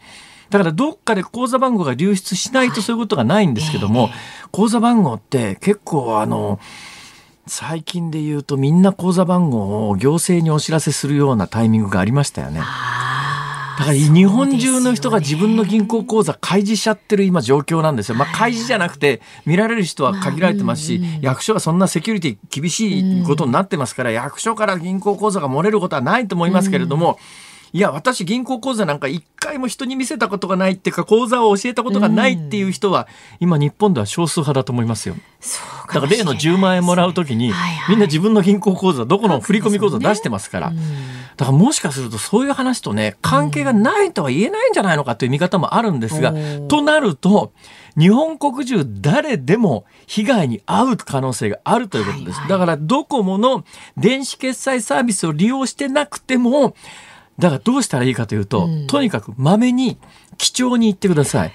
[0.50, 4.10] だからどっかで口座番号が流出しないとそういうことがないんですけども、
[4.52, 6.60] 口座番号って結構あの、
[7.48, 12.62] 最近で言うとみんな口座番号を行政にお知らせするようなタイミングがありましたよね。
[13.78, 18.16] だから日本中の人が自分の銀行口座開示しちゃってる今状況なんですよ。
[18.16, 27.20] まあ開示じゃなくて見られる人は限られてますし、役所はそんなセキュリティ厳しいことになってますから、役所から銀行口座が漏れることはないと思いますけれども、
[27.76, 33.06] いや、私銀行口座なんか一回も人に見せたことがないっていうか、口座を教えたことがないっていう人は、
[33.42, 35.18] 今日本では少数派だと思いますよ。
[35.90, 37.52] だから例の10万円もらうときに、
[37.90, 40.72] みんな自分の銀行口座、どこの振込口座出してますから。
[41.36, 46.34] だからもしかするとそういう話とね、関係がないとは言えないんじゃないのかという見方もあるんですが、
[46.70, 47.52] となると、
[48.00, 52.40] 日本国中誰でも被害に遭う可能性があるということです。
[52.48, 53.66] だからドコモの
[53.98, 56.74] 電子決済サービスを利用してなくても、
[57.38, 59.98] だからどうしたらいいかというと、うん、とにかくまめに
[60.38, 61.48] 基調に行ってください。
[61.48, 61.54] ね、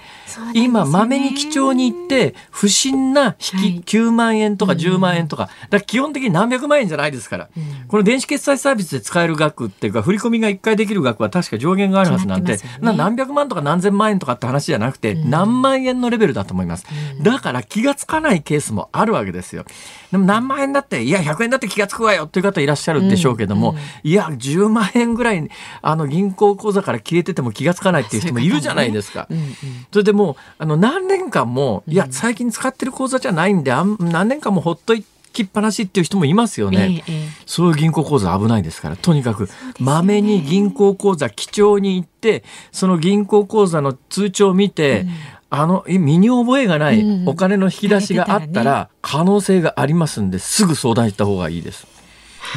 [0.53, 16.85] 今、まめに基調に行って、不審な引き、9万円とか10万円とか、だから基本的に何百万円じゃないですから、うん、この電子決済サービスで使える額っていうか、振り込みが1回できる額は確か上限があるはずなんで、ね、何百万とか何千万円とかって話じゃなくて、うん、何万円のレベルだと思います。
[17.21, 19.65] だから気がつかないケースもあるわけですよ。
[20.11, 25.49] でも何万円だって、いや、100円だって気がつくわよっていう方いらっしゃるでしょうけども、いや、10万円ぐらい、
[25.81, 29.27] あの、銀行口座から消えてても気がつかないっていう人もいるじゃないですか。
[29.91, 38.97] それでもうあの何年間もいや最近使ってる口座じゃないんであん何年間もほっといきっぱなしっていう人もいますよね、ええ、そういう銀行口座危ないですから。
[38.97, 39.47] とにかく
[39.79, 45.09] まめ、に銀行口座基調に行ってその銀行口座の通帳を見て、うん
[45.53, 51.85] あの、身に覚えがないお金の引き出しがあったら、可能性がありますんで、すぐ相談した方がいいです。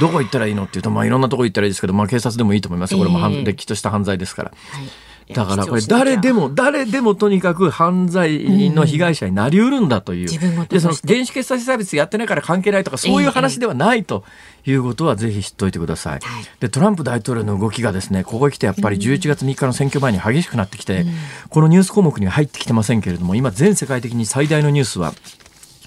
[0.01, 2.97] どこ行ったらいいのっていうと、まあ、いろんなとこ行ったらいいですけど、まあ、警察でもいいと思います。
[2.97, 4.51] これも、えー、れっきとした犯罪ですから。
[4.51, 4.89] はい
[5.33, 14.25] だからこれ誰でも誰でもとにかく犯罪の被害者になりうるんだという、うん、でその電子決済サービスやってないから関係ないとかそういう話ではないと
[14.67, 16.21] いうことはぜひ知っておいてください。
[16.61, 21.13] でトランプ大統領の動きがですねここへ来てやっぱり11月3日の選挙前に激しくなってきて、うん、
[21.49, 25.15] このニュース項目には入ってきてませんけれども今全世界的に最大のニュースは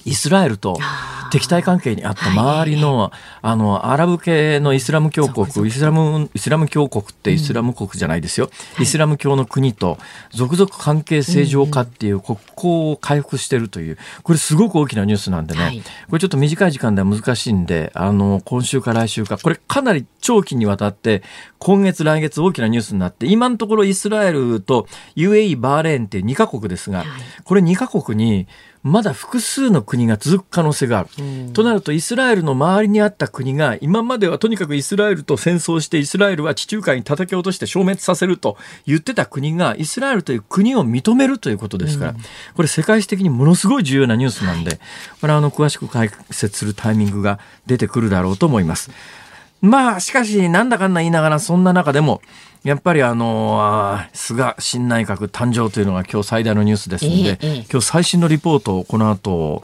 [0.06, 0.78] イスラエルと
[1.30, 8.50] 敵対関係にあった周りの、あの、アラブ系のイスラム教国、イスラム、イスラム教国ってイスラム国じゃないですよ。
[8.80, 9.98] イスラム教の国と
[10.32, 21.24] 続々関係正常化っていう国交を回復してるという、これすごく大きなニュースなんでね、これちょっと短い時間では難しいんで、あの、今週か来週か、これかなり長期にわたって、
[21.60, 27.04] 今月来月大きなニュースになって、今のところイスラエルと UAE、バーレーンっていう2カ国ですが、
[27.44, 28.48] これ2カ国に
[28.84, 31.10] まだ複数の国が続く可能性がある。
[31.54, 42.16] となるとイスラエルの周りにあった国が今まではとにかくイスラエルと戦争してイスラエルは地中海に叩き落として消滅させると言ってた国がイスラエルという国を認めるということですから、
[42.56, 44.80] これ世界史的にものすごい重要なニュースなんで、
[45.22, 48.92] これはあの詳しく解説するタイミングが出てくるだろうと思います。
[49.62, 52.22] まあしかしなんだかんだ言いながらそんな中でも
[52.68, 57.66] やっぱりあの菅新内閣誕生というのが今日最大のニュースですので、え。
[57.72, 59.64] 今日最新のリポートをこの後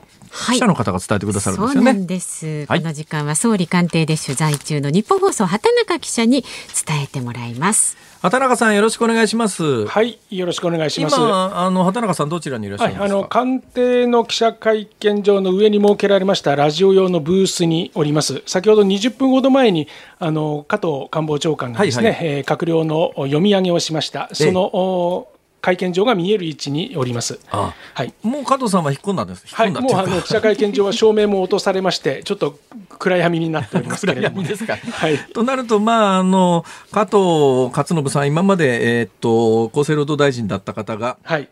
[0.52, 1.76] 記者の方が伝えてくださるんですよね。
[1.76, 2.68] そうなんです。
[2.68, 6.44] この時間は総理官邸で取材中の日本放送畑中記者に
[6.86, 7.98] 伝えてもらいます。
[8.22, 9.86] 畑中さんよろしくお願いします。
[9.86, 11.16] はい、よろしくお願いします。
[11.18, 13.04] 今あの畑中さんどちらにいらっしゃいますか？
[13.04, 18.42] はい、あの官邸の記者会見場の上に設けられましたラジオ用のブースにおります。
[18.46, 19.88] 先ほど20分ほど前に
[20.20, 24.30] あの加藤官房長官がですね、はいはい、えー、閣僚の読み上げをしました。
[24.32, 25.28] その、
[25.64, 27.40] 会見場が見える位置におります。
[27.50, 28.14] ああはい。
[28.22, 29.46] もう加藤さんは引っ込んだんです。
[29.56, 29.72] はい。
[29.72, 32.60] もうあの記者会見場は照明も落とされまして、 ちょっと
[33.00, 34.76] 暗闇になっておりますけれども、ですか？
[34.76, 35.18] はい。
[35.34, 41.48] となるとまああの加藤勝信さん今までえー、っと厚生労働大臣だった方が、はい。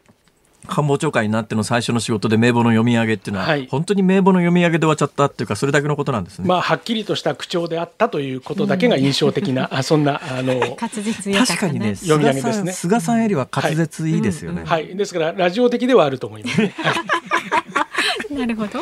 [0.68, 6.48] 官房長官になっての最初の仕事で名簿の読み上げっていうのは、はい、本当に名簿の読み上げで終わっちゃったっていうかそれだけのことなんですね。
[6.48, 12.72] まあはっきりとした口調であったということだけが印象的な、うん、そんなあの 確かにね読み上げですね。
[12.72, 14.64] 菅さんよりは滑舌いいですよね。
[14.66, 16.74] はい、はい、ですからラジオ的ではあると思います、ね。
[18.32, 18.80] なるほど。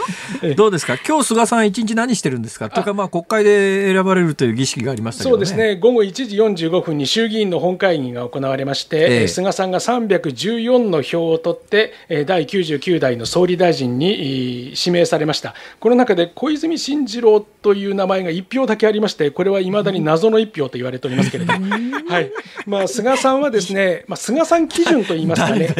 [0.55, 0.97] どうですか？
[1.07, 2.69] 今日菅さん一日何してるんですか？
[2.69, 5.75] というかまあ国会で選ばれるという儀式がありましたけど、ね、そうですね。
[5.75, 11.93] 午後1時45分に衆議院の本会議が行われまして、えー、菅さんが314の票を取って
[12.25, 15.53] 第99代の総理大臣に指名されました。
[15.79, 21.67] この中で小泉進次郎という名前が1票だけありまして、これはいまだに謎の1票と言われておりますけれども、
[22.07, 22.31] はい。
[22.65, 25.73] まあ菅さんはですね、まあ菅さん基準と言いますかね。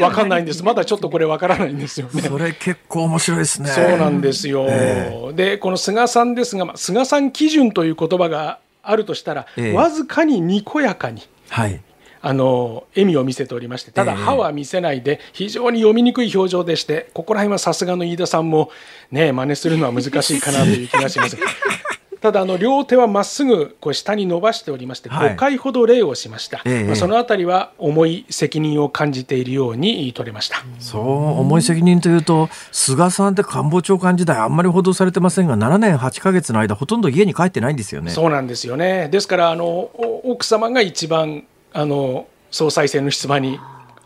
[0.00, 0.62] わかんないんです。
[0.64, 2.17] まだちょっとこれわからないんですよね。
[2.20, 3.68] それ結構面白いですね。
[3.70, 4.66] そうなんですよ。
[4.68, 11.22] えー、で、この菅さんですが、まあ、菅さん基準という言葉があるとしたら、えー、わずかににこやかに。
[11.48, 11.80] はい
[12.20, 18.70] あの笑みを見せておりましてただ歯は見せないで非常に読みにくい表情でしてここら辺はさすがの飯田さんも
[19.12, 21.36] ね真似するのは難しいかなという気がします。
[22.20, 30.64] ただあの両手はまっすぐこう下に伸ばしておりまして5回ほど礼をしました、はい、まあ、そのあたりは重い責任を感じているように取れました。
[30.78, 31.02] そう
[31.40, 38.10] 重い責任というと菅さんって官房長官時代あんまり報道されてませんが7年8か月の間ほとんど家に帰ってないんですよね。
[38.10, 39.08] そうなんですよね。
[39.10, 39.90] ですからあの
[40.24, 43.58] 奥様が一番あの総裁選の出馬に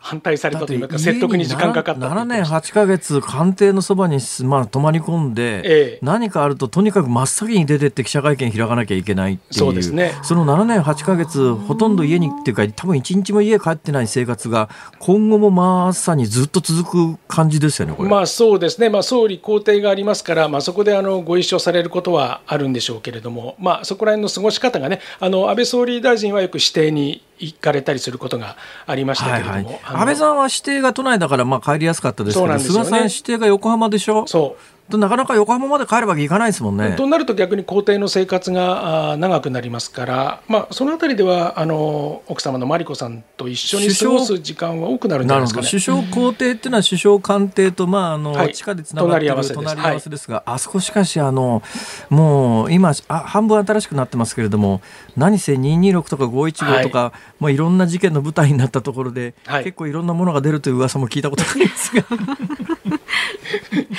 [0.03, 5.63] 反対されたというか説得に時間かかった7年8か月官邸のそばに、まあ、泊まり込んで、え
[5.95, 9.59] え、何かあるととにかく真っ先に出てって記者会見開かなきゃいけないっていう。
[9.61, 34.27] そうです、ね、その7年8か月ほとんど家にっていうか多分一日も家帰ってない生活が今後もまさにずっと続く感じですよねまあそうですね、まあ、総理公邸がありますから、まあ、そこであのご一緒されることはあるんでしょうけれども、まあ、そこら辺の過ごし方がねあの安倍総理大臣はよく指定に行かれたりすることがありましたけれども、はいはい、安倍さんは指定が都内だからまあ帰りやすかったですけど、ね、菅さん指定が横浜でしょ？
[34.27, 36.95] そうなかなか横浜まで帰るわけいかないですもんね。
[36.97, 50.29] となると逆に公邸の生活が長くなりますから、まあ、そのあたりではあの奥様の真理子さんと一緒に過ごす時間は多くなるんじゃないですか、ね、首相公邸っていうのは首相官邸と、まああの、はい、地下でつながっている隣り合わせです。
[50.29, 51.63] が、はい、あそこしかしあの
[52.11, 54.83] もう今あ半分新しくなってますけれども
[55.17, 62.05] 何せ226とか515とか、はい、もういろんな事件の舞台になったところで、はい、結構いろんなものが出るという噂も聞いたことありますが。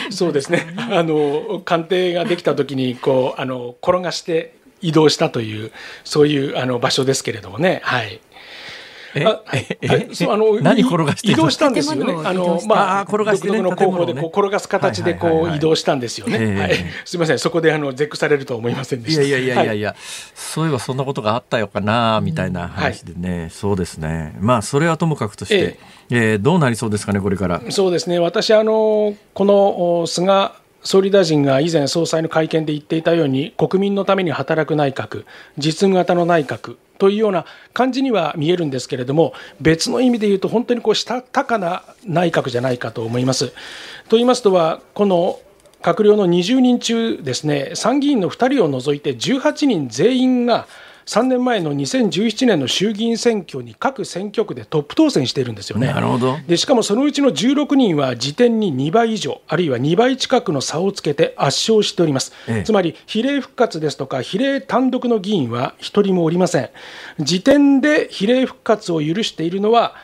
[0.09, 5.71] そうですね あの官邸ができた時にこうあの転がして移動したという
[6.03, 7.81] そういうあの場所ですけれどもね。
[7.83, 8.19] はい。
[9.15, 9.25] え？
[9.25, 9.41] あ
[9.81, 10.09] え？
[10.13, 11.31] そうあの何転がして？
[11.31, 12.13] 移動したんですよね。
[12.27, 16.59] あのまあ転がして、ね、の工法でこう転がす形でこう移動したんですよね。
[16.59, 17.39] はい、すみません。
[17.39, 19.21] そこであの絶句されると思いませんでした。
[19.21, 19.97] いやいやいやいやいや、はい、
[20.33, 24.35] そういえばそんなことがあったよかなみたいな話でね、はい、そうですね。
[24.39, 25.77] まあそれはともかくとして、
[26.09, 26.35] えー、え。
[26.35, 27.61] ー、どうなりそうですかねこれから。
[27.69, 28.19] そうですね。
[28.19, 30.51] 私あのこの菅
[30.83, 35.25] 総理大臣が以前総裁の会見で言っていたように国民のために働く内閣
[35.57, 43.47] 実務型の内閣というような感じには見えるんですけれども別の意味で言うと本当にこうしたたかな内閣じゃないかと思います。
[44.09, 45.39] と言いますとはこの
[45.81, 50.67] 閣僚の20人中ですね参議院の2人を除いて18人全員が
[51.05, 55.87] 3年前の2017年の衆議院選挙に各選挙区でトップ当選しているんですよね。
[55.87, 62.33] なるほどでしかもそのうちの16人は時点に2倍以上、あるいは2倍近くの差をつけて圧勝しております。
[62.47, 66.69] ええ、つまり比例復活ですとか、比例単独の議員は1人もおりません。
[67.19, 69.95] 時点で比例復活を許しているのは、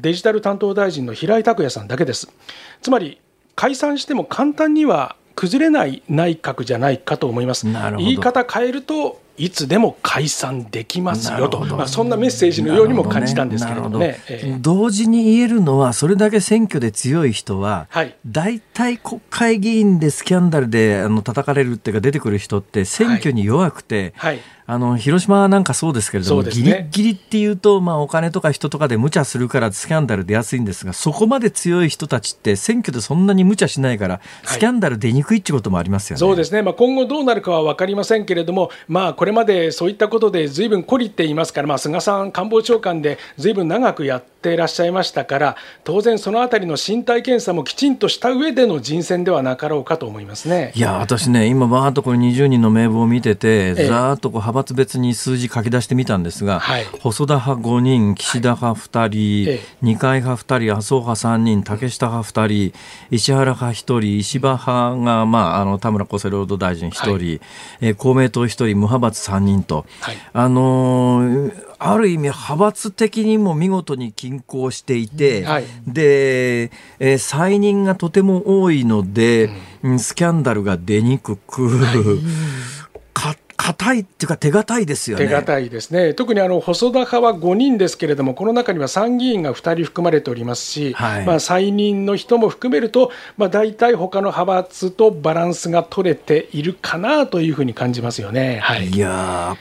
[0.00, 2.32] デジタル担当大臣の平井卓也さんだけです。
[2.80, 3.18] つまり
[3.54, 7.66] 解散しても簡単には崩れない内閣じゃないかと思います。
[7.98, 14.20] 言い方変えるといつでも解散できますよと、まあ、そんなメッセージのようにも感じたんですけれどもね。
[14.28, 14.58] ね。
[14.60, 24.34] 同時に言えるのは、それだけ選挙で強い人は、はい、大体国会議員でスキャンダルであの叩かれるっていうか、出てくる人って、選挙に弱くて、はい。
[24.34, 50.72] はいあの広島なんかそうですけれども、ね、ギリギリっていうと、まあ、お金とか人とかで無茶するからスキャンダル出やすいんですが、そこまで強い人たちって、選挙でそんなに無茶しないから、スキャンダル出にくいってこともありますよね、そうですね、まあ、今後どうなるかは分かりませんけれども、まあ、これまでそういったことでずいぶん懲りていますから、まあ、菅さん官房長官でずいぶん長くやっていらっしゃいましたから、当然、そのあたりの身体検査もきちんとした上での人選ではなかろうかと思いますね。
[50.74, 62.78] いや、私ね、今、ばーっとこれ20人の名簿を見てて、ざーっとこう幅閥別に数字書き出してみたんですが、はい、細田派5人、岸田派2人、はい、二階派2人、麻生派3人、竹下派2人、
[63.10, 67.40] 石原派1人、石破派が、まあ、あの田村厚生労働大臣1人、はい、
[67.80, 79.50] えー、公明党1人、無派閥3人と、はい、あのーある意味派閥的にも見事に均衡していて、はい、で、えー、再任がとても多いので、
[79.82, 85.26] うん、スキャンダルが出にくく、はい硬いっていうか手堅いですよね。
[85.26, 86.14] 手堅いですね。
[86.14, 98.58] 特にあの細田派は5人ですけれども、この中には参議院が2人含まれておりますし、はい、まあ再任の人も含めると、まあ大体他の派閥とバランスが取れているかなというふうに感じますよね。
[98.62, 98.88] はい。
[98.88, 99.56] いや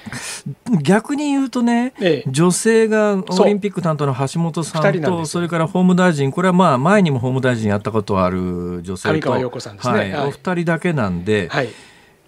[0.81, 10.13] 逆に言うとね、ええ、女性がオリンピック担当の橋本さんと、それから法務大臣、これはまあ前にも法務大臣やったことある女性と、上川陽子さんですね。
[10.13, 11.47] はい、お二人だけなんで。
[11.49, 11.69] はい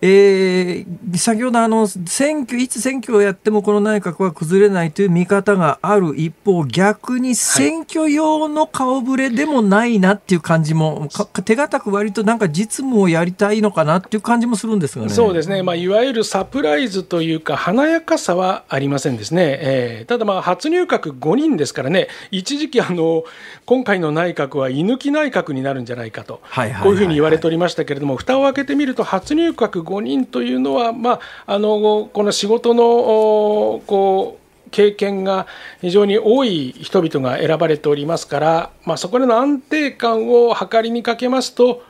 [0.07, 15.11] えー、先ほどあの選挙いつ選挙をやってもこの内閣は崩れないという見方がある一方逆に選挙用の顔ぶれでもないなっていう感じも、はい、手堅く割となんか実務をやりたいのかなっていう感じもするんですがね。
[15.11, 23.23] そうですね、まあ、いわゆるサプライズというか華やかさはありませんですね、えー、ただまあ初入閣5人ですからね一時期あの
[23.65, 26.41] 今回の内閣は居抜き内閣になるんじゃないかと、
[26.83, 31.19] こういうふうに言われておりましたけれども蓋を開けてみると初入閣5人というのは、まあ、
[31.53, 32.83] あのこの仕事の
[33.85, 35.47] こう経験が
[35.81, 41.83] 非常に多い人々が選ばれておりますから、まあ、そこでの安定感を図りにかけますと、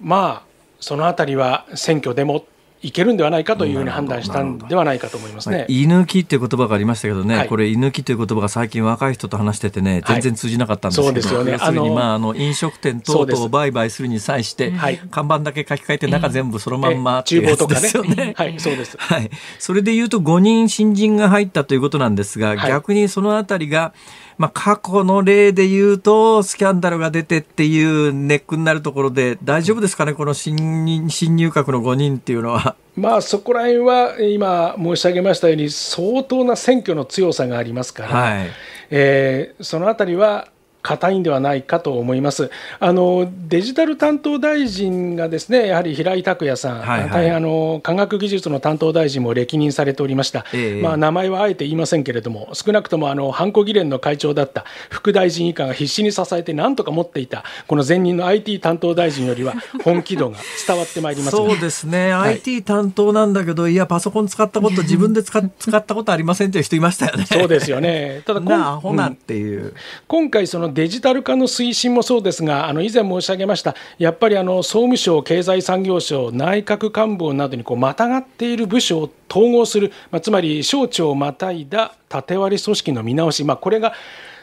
[0.00, 0.46] まあ、
[0.80, 2.44] その辺りは選挙でも
[2.82, 5.64] いけるんではないかというふうに判断したんではないかと思いますね。
[5.68, 14.72] 居抜きっていう言葉がありましたけどね、はい、これ、居抜きという言葉が最近、若い人と話しててね、全然通じなかったんですけど、はい、そうですよね、あのまあ、あの飲食店等々を売買するに際して、
[15.10, 18.34] 看板だけ書き換えて、中全部そのまんまっていうやつですよ ね。
[18.36, 23.94] はい、そうです、はい、それでいうと、5人新人が入ったということなんですが、逆にそのあたりが、
[24.38, 32.76] まあ、過去の例で言うと、スキャンダルが出てっていうネックになるところで、大丈夫ですかね、この新新入閣の5人っていうのは。
[32.96, 38.50] まあ、そこら辺は今申し上げましたように、相当な選挙の強さがありますから、はい、
[38.90, 40.48] えー、そのあたりは
[40.86, 42.50] 硬いんではないかと思います。
[42.78, 67.26] あのデジタル担当大臣がですねやはり平井拓也さん、はいはい、大変あの科学技術の担当大臣も歴任されておりました、えー、まあ、名前はあえて言いませんけれども、少なくともあのハンコ議連の会長だった副大臣以下が必死に支えて、なんとか持っていた、この前任の IT 担当大臣よりは 本気度が伝わってまいります、そうですね、はい、IT 担当なんだけど、いや、パソコン使ったこと、自分で使 使ったことありませんという人いましたよね。
[67.26, 68.22] そうですよね。
[68.26, 69.74] ただ なあ、ほなっていう、うん、
[70.06, 83.94] 今回、そのデジタル化の推進もそうですが、あの以前申し上げました、やっぱりあの総務省、経済産業省、内閣官房などにこうまたがっている部署を統合する、まあ、つまり省庁をまたいだ縦割り組織の見直し、まあ、これが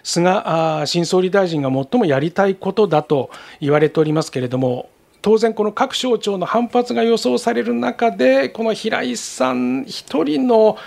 [0.02, 0.42] 菅
[0.88, 3.30] 新総理大臣が最もやりたいことだと
[3.62, 4.90] 言われておりますけれども、
[5.22, 10.78] 当然、この各省庁の反発が予想される中で、この平井さん一人の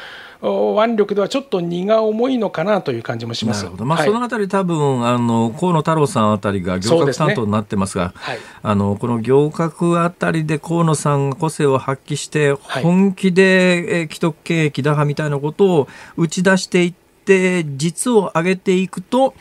[0.43, 3.67] 腕力ではちょっと荷が重いのかなという感じもします。
[3.79, 19.35] まあ、はい、そのあたり多分あの河野太郎さんあたりが行革担当になってますが、すねはい、あのこの行革あたりで河野さんが個性を発揮して本気で、え既得権益打破みたいなことを打ち出していって実を上げていくと。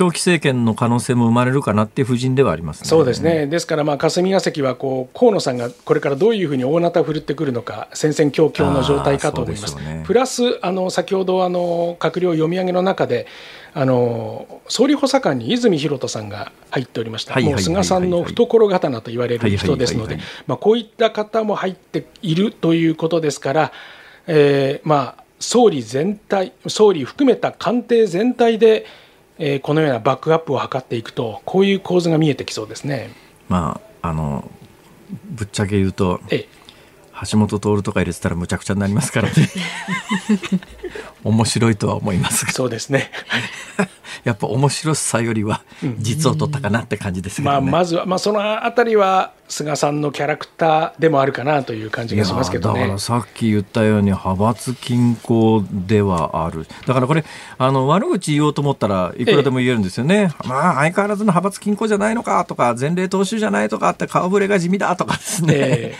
[0.00, 9.76] 長期政権の可能性も生まれるかなっていう布陣ではあります、ね、そうですね、ですから、まあ、霞が関はこう河野さんがこれからどういうふうに大なたを振るってくるのか、戦々恐々の状態かと思います。
[9.76, 13.26] ね、プラスあの先ほどあの閣僚読み上げの中で
[13.74, 23.72] あの総理補佐官に泉博人さんが入っておりました、もう菅さんの懐刀と言われる人ですので、こういった方も入っているということですから、
[24.26, 28.86] えー、まあ、総理全体、総理含めた官邸全体で、
[29.42, 33.10] えー、このようなバックアップを図っていくとこういう構図が見えてきそうですね。
[33.48, 34.48] まああの
[35.30, 36.48] ぶっちゃけ言うと、ええ、
[37.30, 39.34] 橋本徹とか入れてたらむちゃくちゃになりますからね。
[41.24, 42.52] 面白いとは思いますが。
[42.52, 43.10] そうですね
[44.24, 45.62] やっぱ面白さよりは
[45.98, 56.66] 実を取ったかなって感じですけど、ね、まあ、まずは、まあ、そのあたりは菅さんのキャラクターでもあるかなという感じがしますけど、ね、だからさっき言ったように派閥均衡ではある。
[56.86, 57.24] だからこれ
[57.58, 65.94] あの悪口言おうと思ったらいくらでも言えるんですよね、ええ、まあ相変わらずの派閥均衡じゃないのかとか前例踏襲じゃないとかって顔ぶれが地味だとかですね、え、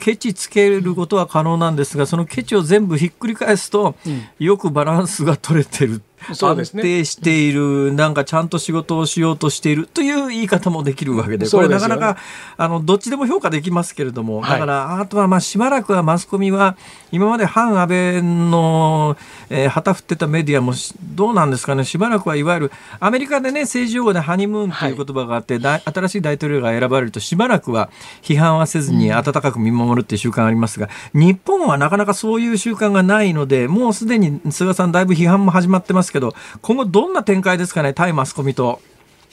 [0.00, 12.16] ケチつけることは可能なんですがそのケチを全部ひっくり返すと、うん、よくバランスが取れてる安定している、なんかちゃんと仕事をしようとしているという言い方もできるわけで、これなかなか、
[12.56, 16.76] あの、どっちでも評価できますけれども、だから、あとはまあしばらくはマスコミは、
[17.12, 19.16] 今まで反安倍の、
[19.48, 20.72] えー、旗振ってたメディアも
[21.14, 27.90] どうなんですかね、しばらくはいわゆるアメリカでね、政治用語でハニムーンという言葉があって、はい、新しい大統領が選ばれるとしばらくは
[28.22, 38.80] 批判はせずに温かく見守るっていう習慣がありますが、うん、日本はなかなかそういう習慣がないので、もうすでに菅さんだいぶ批判も始まってますけど、今後どんな展開ですかね、対マスコミと。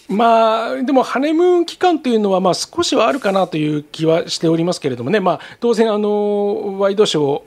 [0.10, 7.42] まあ、でもハネムーン期間というのはまあ少しはあるかなという気はしておりますけれどもね、まあ、当然あの、ワイドショー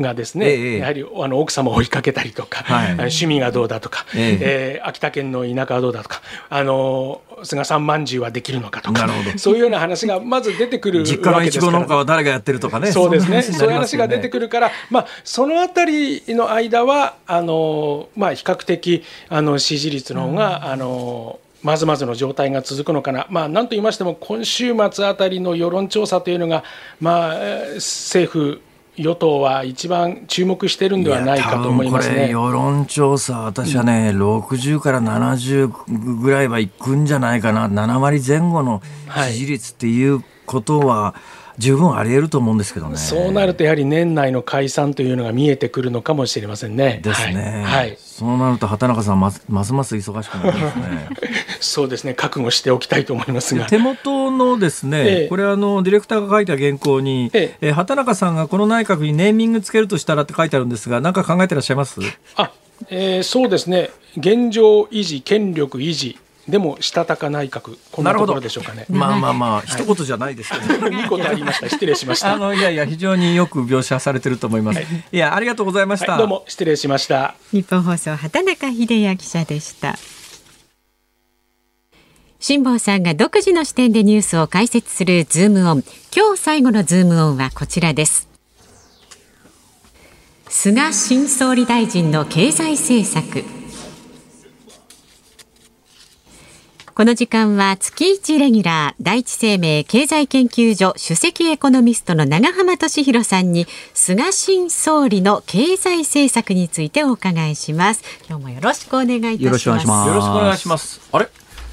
[0.00, 4.38] がですね、ええ、やはりあの奥様を追いかけたりとか、はい、趣味がどうだとか、ええ。
[4.40, 12.92] えー、秋田県の田舎はどうだとかあの菅さんまんじゅうはできるのかとかそういうような話がまず出てくる実家のいちご農家は誰がやってるとかね。
[12.92, 13.42] そうですね。
[13.42, 26.64] そういう話が出てくるから、まあ、そのあたりの間はあの、まあ、比較的あの支持率の方が、うん、あのまずまずの状態が続くのかな、まあ、なんと言いましても、今週末あたりの世論調査というのが、
[27.00, 27.34] まあ、
[27.74, 28.62] 政府
[28.96, 38.82] 与党は一番注目してるんではないかと思いますね世論調査、私はね、うん、60から70ぐらいはいくんじゃないかな、7割前後の
[39.28, 42.96] 支持率っていうことは、はい十分あり得ると思うんですけどね。
[42.96, 47.00] そうなるとやはり年内の解散というのが見えてくるのかもしれませんね。
[47.04, 47.62] ですね。
[47.66, 47.98] はい。
[48.20, 51.08] そうなると畑中さんますますます忙しくなりますね。
[51.58, 52.12] そうですね。
[52.12, 53.64] 覚悟しておきたいと思いますが。
[53.64, 61.98] 手元のですね、ええ、これあのディレクターが書いた原稿に、ええ畑中さんがこの内閣にネーミングつけるとしたらって書いてあるんですが、何か考えてらっしゃいます？
[62.36, 62.50] あ、
[62.90, 63.88] えー、そうですね。
[64.18, 66.18] 現状維持、権力維持。
[66.48, 68.86] でもしたたか内閣こんなところでしょうかね。
[68.88, 71.68] まあまあまあ、一言じゃないですけど、いいことありました。
[71.68, 72.32] 失礼しました。
[72.32, 74.78] あのいやいや非常によく描写されてると思います。
[74.78, 77.34] はい、いやありがとうございました、はい、どうも失礼しました。
[77.52, 79.96] 日本放送畑中秀也記者でした。
[82.40, 85.84] 辛坊さんが独自の視点でニュースを解説するズームオン。
[86.16, 88.28] 今日最後のズームオンはこちらです。
[90.48, 93.59] 菅新総理大臣の経済政策。
[96.94, 108.02] この時間は月一レギュラー第一生命経済研究所首席エコノミストの永濱利廣さんに菅新総理の経済政策についてお伺いします。
[108.28, 109.44] 今日もよろしくお願いいたします。
[109.44, 110.08] よろしくお願いします。
[110.08, 111.28] よろしくお願いしますあれ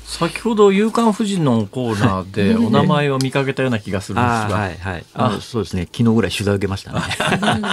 [0.06, 5.88] 先ほど夕刊富士のコーナーでお名前を見かけたような気がするんですが、 はいはい、あそうですね。
[5.92, 7.02] 昨日ぐらい取材を受けましたね。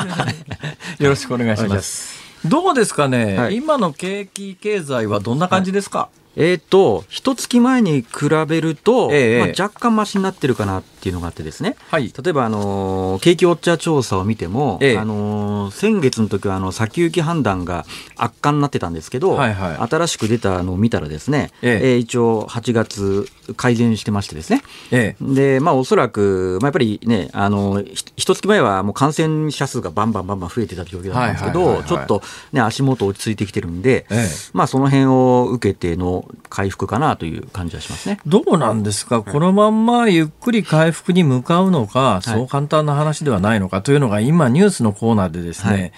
[0.98, 2.24] よろしくお願いします。
[2.44, 17.84] どうですかね、はい、今の景気経済はどんな感じですか、はいえっ、ー、と、一月前に比べると、えまあ、若干ましになってるかなっていうのがあってですね、はい、例えば、あの景気ウォッチャー調査を見ても、えあの先月の時はあの先行き判断が
[18.16, 21.86] 悪化になってたんですけど、はいはい、新しく出たのを見たらですね、ええ。
[21.96, 27.84] ー、一応8月改善してましてですね、ええ、で、まあ、おそらく、まあ、やっぱりね、あの
[28.16, 38.18] 一月前はもう感染者数がバンバンバンバン増えてた状況だったんですけど、ちょっと、ね、足元落ち着いてきてるんで、ええ、まあ、その辺を受けての回復かなという感じはしますね。
[38.26, 45.92] どうなんですか、このまんまゆっくり回復に向かうのか、そう簡単な話ではないのかというのが、今、ニュースのコーナーでですね、はい。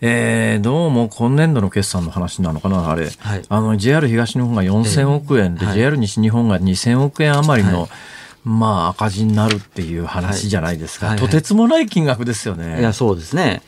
[0.00, 7.90] えー、どうも今年度の決算の話なのかな、あれ、はい、あの JR 東日本が4000億円で、はい、JR 西日本が2000億円余りの、はい、
[8.44, 12.78] まあ、赤字になるっていう話じゃないですか、とてつもない金額ですよね。
[12.80, 13.62] いやそうですね。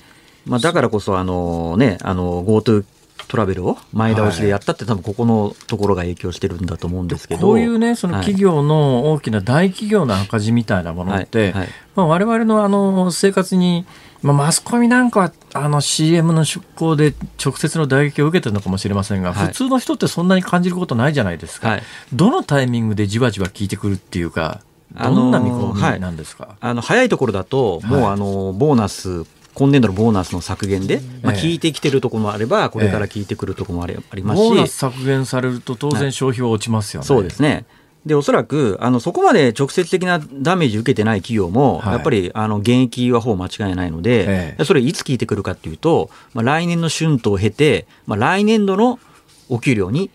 [0.47, 2.85] まあ、だからこそ、あのね、あの GoTo
[3.31, 7.43] トラベルを前倒しでやったって、多分ここのところが影響してるんだと思うんですけど。
[7.43, 11.53] こういうね、その企業の大きな大企業の赤字みたいなものって、はい。
[11.53, 13.87] はい、まあ、我々のあの生活に、
[14.21, 21.79] まあ、マスコミなんかはあの CM の出向で直接の打撃を受けてるのかもしれませんが、はい、普通の人ってそんなに感じることないじゃないですか、
[22.13, 24.61] どのタイミングでじわじわ効いてくるっていうか。
[24.93, 29.25] どんな見込みなんですか、あの早いところだと、もうあのボーナス
[29.61, 37.07] 今年度のボーナスの削減で、まあ、効いてきてるところもあれば、これから効いてくるところもありますし、ボーナス削減されると、当然消費は落ちますよね。
[37.07, 37.67] そうですね。
[38.07, 48.99] でおそらくあのそこまで直接的なダメージ受けてない企業も、はい、やっぱりあの現役はほぼ間違いないので、ええ、それいつ効いてくるかというと、まあ、来年の春闘を経て、まあ、来年度の
[49.51, 50.09] お給料に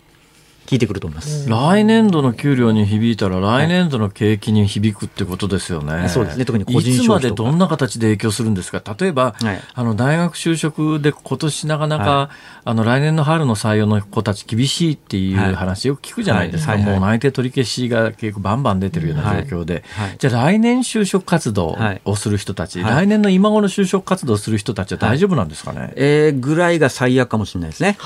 [0.66, 1.48] 効いてくると思います。
[1.48, 5.92] 来年度の給料に響いたら、来年度の景気に響くってことですよね。
[5.92, 6.44] はい、そうですね。
[6.44, 8.82] 特に個人いつまでどんな形で影響するんですか。
[8.98, 16.76] 例えば、はい、あの大学就職で今年なかなか、はい、あの来年の春の採用の子たち厳しいっていう話よく聞くじゃないですか。
[16.76, 19.84] もう内定取り消しが結構バンバン出てるような状況で、
[20.18, 25.92] じゃあ来年就職活動をする人たち、来年の今頃就職活動する人たちは大丈夫なんですかね。
[25.96, 27.96] えー、ぐらいが最悪かもしれないですね。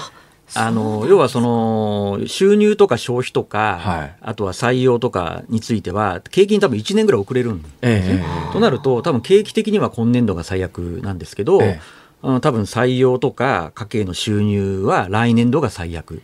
[0.54, 11.80] あの要はその収入とか消費とか、はい、あとは採用とかについては、景気に多分1年ぐらい遅れるんですええ、となると、多分景気的には今年度が最悪なんですけど、ええ、
[12.22, 16.22] 多分採用とか家計の収入は来年度が最悪。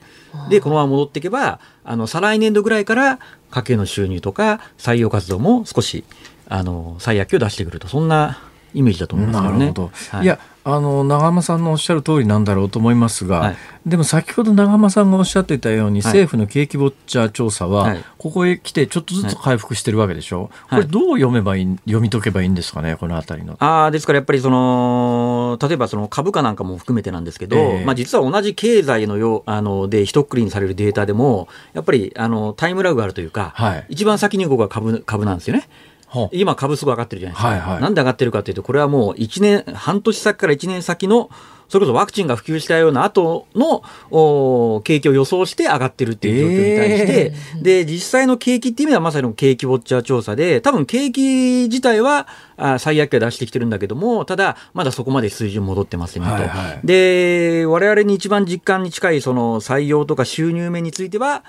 [0.50, 3.18] で、このまま戻っていけば、あの再来年度ぐらいから
[3.50, 6.04] 家計の収入とか採用活動も少し
[6.48, 8.38] あの最悪を出してくると、そんな
[8.74, 9.72] イメージだと思いますからね。
[10.10, 13.56] はい、いやあの長浜さんのおっしゃる通りなんだろうと思いますが、はい、
[13.86, 20.70] でも先ほど長浜さんがおっしゃっていたように、はい、政府の景気ウォッチャー調査は、ここへ来てちょっとずつ回復してるわけでしょ、う。
[20.70, 23.56] これどう読めばいい読み解けばいいんですかねこのあたりの。
[23.60, 33.54] あですからやっぱりその例えばその株価なんかも含めてなんですけど、えー、まあ、実は同じ経済のよあので一括りにされるデータでもやっぱりあのタイムラグがあるというか、
[33.88, 35.68] 一番先に動くは株株なんですよね。
[36.32, 41.30] 今、株すごい上がってるじゃないですか、はいはい、なんで上がってるかというと、これはもう1年、半年先から1年先の、
[41.68, 56.34] それこそワクチンが普及したような後のお景気を予想して上がってるっていう状況に対して、えー、で実際の景気っていう意味ではまさに景気ウォッチャー調査で、多分景気自体はあ最悪期出してきてるんだけども、ただ、まだそこまで水準戻ってませんよと。
[56.34, 61.42] はいはい、で、我々に一番実感に近いその採用とか収入面については、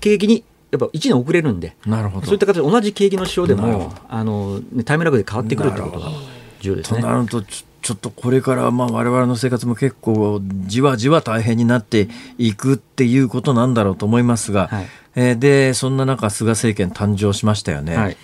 [0.00, 2.26] 景気にやっぱ1年遅れるんで、なるほど。
[2.26, 6.10] そういった形で同じ景気の指標でもあの、タイムラグで変わってくるということが
[6.60, 7.00] 重要ですね。
[7.00, 17.96] となるとちょっとこれからまあ我々の生活も結構じわじわ大変になっていくっていうことなんだろうと思いますが、はい、えー、でそんな中菅政権誕生しましたよね。
[17.96, 18.16] はい、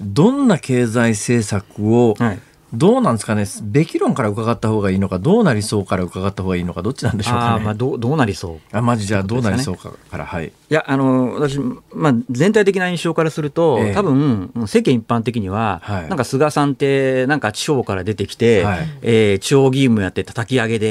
[0.00, 2.40] どんな経済政策を、はい
[2.76, 8.76] どうなんですかね、べき論から伺った方がいいのか、どうなりそうから伺った方がいいのか、どっちなんでしょうか、ね、まあ、どどうなりそう？
[8.76, 11.58] あまじじゃあ、どうなりそうかから、はい、いや、あの私、
[11.92, 20.86] まあ、全体的な印象からすると、えー、多分世間一般的には、はい、なんか菅さんって、なんか地方から出てきて、はい、えー、地方議員もやって叩き上げで、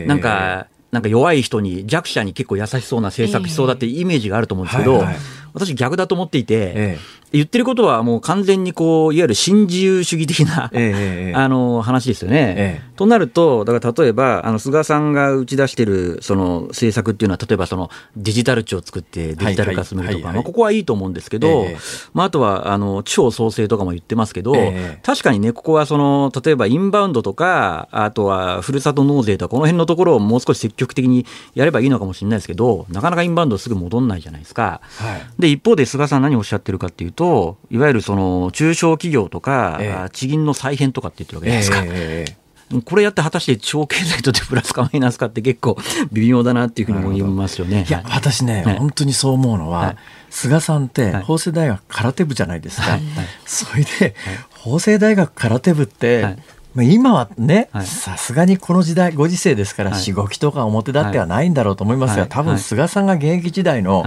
[0.00, 5.16] えー、なんか、なんか弱い人に、弱者に結構優しそうな政策しそうだってイメージがあると思うんですけど、はいはい、
[5.54, 6.98] 私逆だと思っていて、ええ、
[7.32, 12.82] 言ってることはもう完全にこう、いわゆる新自由主義的な、え、あの話ですよね。
[12.96, 21.66] となると、だから例えば、あの菅さんが打ち出してるその政策っていうのは、例えばそのデジタル庁を作ってデジタル化進めるとか、まあ、ここはいいと思うんですけど、
[22.14, 24.54] まあ、あとはあの地方創生とかも言ってますけど、
[25.02, 34.80] 確かにね、ここはその例えばインバウンドとか、あとはふるさと納税とか、この辺のところをもう少し積極的にやればいいのかもしれないですけど、なかなかインバウンドすぐ戻んないじゃないですか。
[34.96, 42.38] はいで、一方で菅さん何をおっしゃってるかっていうと、いわゆるその中小企業とか、ええ、地銀の再編とかって言ってるわけじゃないですか。
[42.42, 42.48] え
[42.84, 45.78] これやって果たして地方経済にとってプラスかマイナスかって結構
[46.12, 47.86] 微妙だなっていうふうに思いますよね。
[47.88, 49.96] いや、私ね、はい、本当にそう思うのは、はい、
[50.28, 52.90] 菅さんって法政大学空手部じゃないですか。
[52.90, 53.02] はい、
[53.46, 54.14] それで、
[54.50, 56.36] 法政大学空手部って、
[56.74, 64.04] まあ、今はね、さすがにこの時代、ご時世ですから、しごきとか表立ってはないんだろうと思いますが、多分菅さんが現役時代の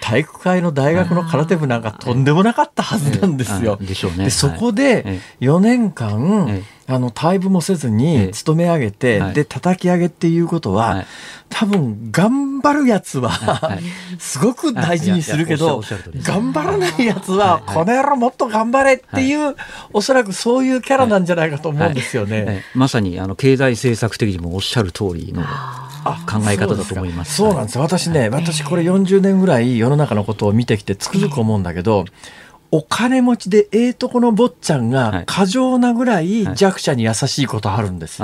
[0.00, 3.78] 体育会の大学の空手部なんかとんでもなかったはずなんですよ。
[3.80, 4.24] でしょうね。
[4.24, 11.04] でそこで4年間、あの退部もせずに勤め上げて、で叩き上げっていうことは、
[11.50, 13.78] 多分頑張るやつは、
[14.18, 15.82] すごく大事にするけど、
[16.22, 19.54] 頑張らないやつは、この野郎もっと頑張れっていう、
[19.92, 22.64] おそらくそういうキャラなんじゃないかと思うんですよね。
[22.74, 25.44] まさにあの経済政策的にもおっしゃる通りの。
[26.26, 27.36] 考え方だと思います。
[27.36, 27.78] そうなんです。
[27.78, 32.04] 私ね私これ40年ぐらい世の中のことを見てきてつくづく思うんだけど、
[32.70, 38.22] お金持ちでええとこの坊ちゃんが過剰なぐらい弱者に優しいことあるんです。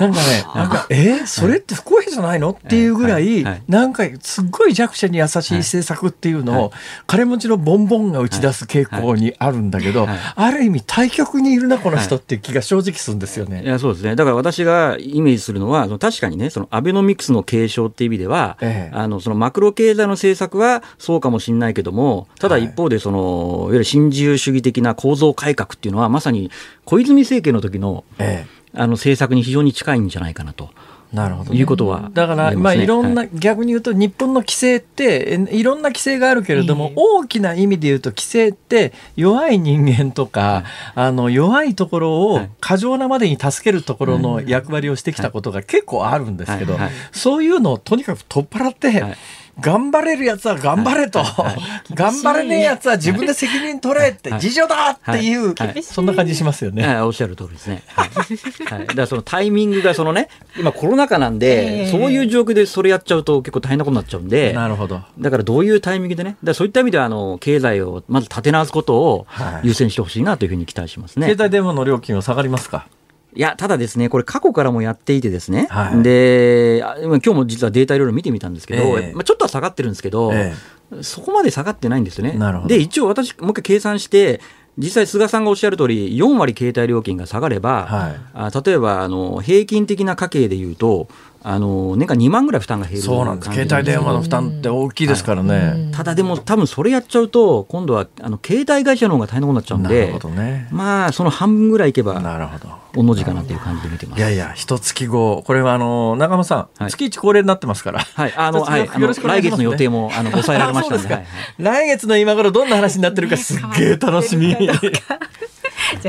[0.00, 1.20] なんかね、なんか、え？
[1.22, 2.50] ー、それって不公平じゃないの？
[2.50, 6.72] っていうぐらい、なんかすっごい弱者に優しい政策っていうのを、
[7.06, 13.62] 金持ちのボンボンが打ち出す傾向にあるんだけど、ある意味対極にいるな、この人っていう気が正直するんですよね。
[13.62, 13.66] い。
[13.66, 14.16] や、そうですね。
[14.16, 26.50] だから私がイメージするのは、確かにね、そのアベノミクスの継承っていう意味では、ええ、あの、そのマクロ経済の政策はそうかもしれないけども、ただ一方で、その、いわゆる新自由主義的な構造改革っていうのは、まさに
[26.84, 30.70] 小泉政権の時の、ええあの政策に非常に近いんじゃないかなと。
[31.12, 40.64] なるほど、ね、いうことは、だから、まあ、いろんな、はい、逆に言うと、日本の規制って、いろんな規制があるけれども、えー、大きな意味で言うと、規制って、弱い人間とか、はい、
[40.94, 46.78] あの弱いところを過剰なまでに助けるところの役割をしてきたことが結構あるんですけど、
[47.10, 49.16] そういうのをとにかく取っ払って、
[49.60, 51.22] 頑張れるやつは頑張れと、
[51.94, 55.36] 頑張れねえやつは自分で責任取れって、自助だってい。
[55.36, 56.96] う、そんな感じしますよね。
[57.00, 57.82] おっしゃる通りですね。
[57.94, 65.02] はい、だからそのタイミングがそのね、今コロナ禍なんで、そういう状況でそれやっちゃうと結構大変なことになっちゃうんで、なるほど。
[65.18, 69.26] だからどういうタイミングでね、だそういった意味ではあの経済をまず立て直すことを
[69.62, 71.26] 優先してほしいなというふうに期待しますね。
[71.26, 72.86] 携帯電話の料金は下がりますか？
[73.34, 82.36] いや、ただですね、これ過去からもやっていてですね、はい、で、今日も実はデータいろいろ見てみたんですけど、えー、まあ、ちょっとは下がってるんですけど、えー、そこまで下がってないんですよね。
[82.66, 84.40] で、一応私、もう一回計算して、
[84.78, 91.08] 実際、菅さんがおっしゃる通り、4割携帯料金が下がれば、はい、あ例えばあの平均的な家計でいうと、
[91.42, 93.52] あの年間2万ぐらい負担が減るそうなんです。
[93.52, 102.80] 携帯電話の負担って大きいですからね、はい、ただでも多分それやっちゃうと今度はあの携帯会社の方が大変なことになっちゃうんでなるほど、ね、まあその半分ぐらいいけばなるほど。
[102.92, 104.18] 同の字かなという感じで見てます。
[104.18, 108.00] いやいや一月後これはあの長間さん、はい、月一恒例になってますから。
[108.00, 108.32] はい。
[108.36, 111.14] あの、はい、よろしく、ね、来月の予定もあの 抑えられましたんで。
[111.14, 111.26] はい、
[111.58, 114.56] 来月の今頃どんな話になってるかすっげえ楽しみ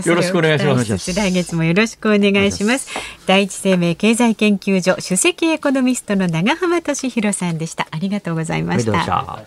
[0.06, 1.14] よろしくお願いします。
[1.14, 2.90] 来月もよろしくお願いします。
[3.26, 7.88] 第一生命経済研究所首席エコノミストの長浜俊弘さんでした。
[7.92, 9.38] ありがとうございました。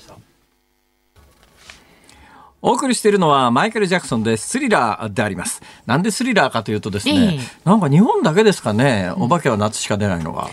[2.67, 5.61] お送りしているのはマイケル・ジャクソンでスリラーであります。
[5.85, 10.49] なんでスリラーかというとですね、えー、なんか日本だけですかね、お化けは夏しか出ないのが。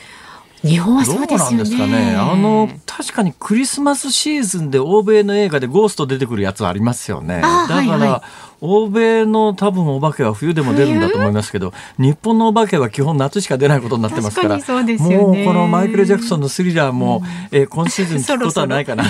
[0.63, 2.15] 日本はそうですよね。
[2.15, 7.41] あの確かにクリスマスシーズンで欧米の映画でゴースト出てくるやつありますよね。
[7.41, 7.99] だから、はい。
[7.99, 19.03] はい欧米の多分お化けは冬でも出るんだと思いますけど日本のお化けは基本夏しか出ないことになってますからもうこのマイケル・ジャクソンのスリラーも、うん、えー、今シーズン聞くことはないかな。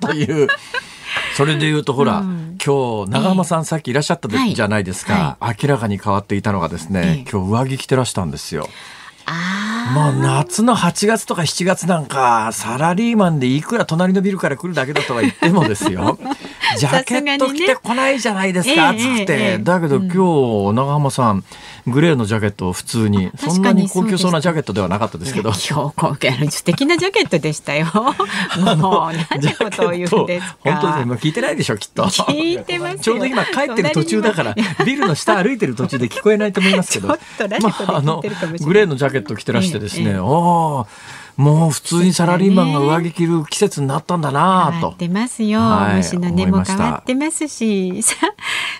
[0.00, 0.48] という。
[1.36, 5.44] それでいうとほら、うん、今日長浜さんさっきいらっしゃったじゃないですか、はい。
[5.44, 8.68] はい、明らかに変わっていたのがですね、今日上着着てらしたんですよ。
[9.94, 16.18] まあ夏の8月とか7月なんかサラリーマンでいくら隣のビルから来るだけだとは言ってもですよ。
[16.76, 21.44] ジャケット着てこないじゃないですか、暑くて、だけど今日長浜さん
[21.86, 25.50] グレーのジャケットを普通にそんなに高級そうなジャケットではなかったですけど。
[25.50, 27.86] 今日高級素敵なジャケットでしたよ。
[28.76, 30.56] もう何ことを言うんですか。
[30.60, 31.14] 本当ですね。
[31.14, 32.04] 聞いてないでしょきっと。
[32.04, 34.54] 聞いてますちょうど今帰ってる途中だから
[34.84, 37.08] ビルの下歩いてる途中で聞こえないと思いますけど。
[37.08, 38.22] まあ、あの
[38.60, 40.86] グレーのジャケット着てらしてですね、えええ、お
[41.38, 44.96] もう普通にサラリーマンが上着着る季節になったんだなと。
[44.98, 45.60] 出ますよ。
[45.60, 48.02] はい、虫の根も変わってますし。
[48.02, 48.16] さ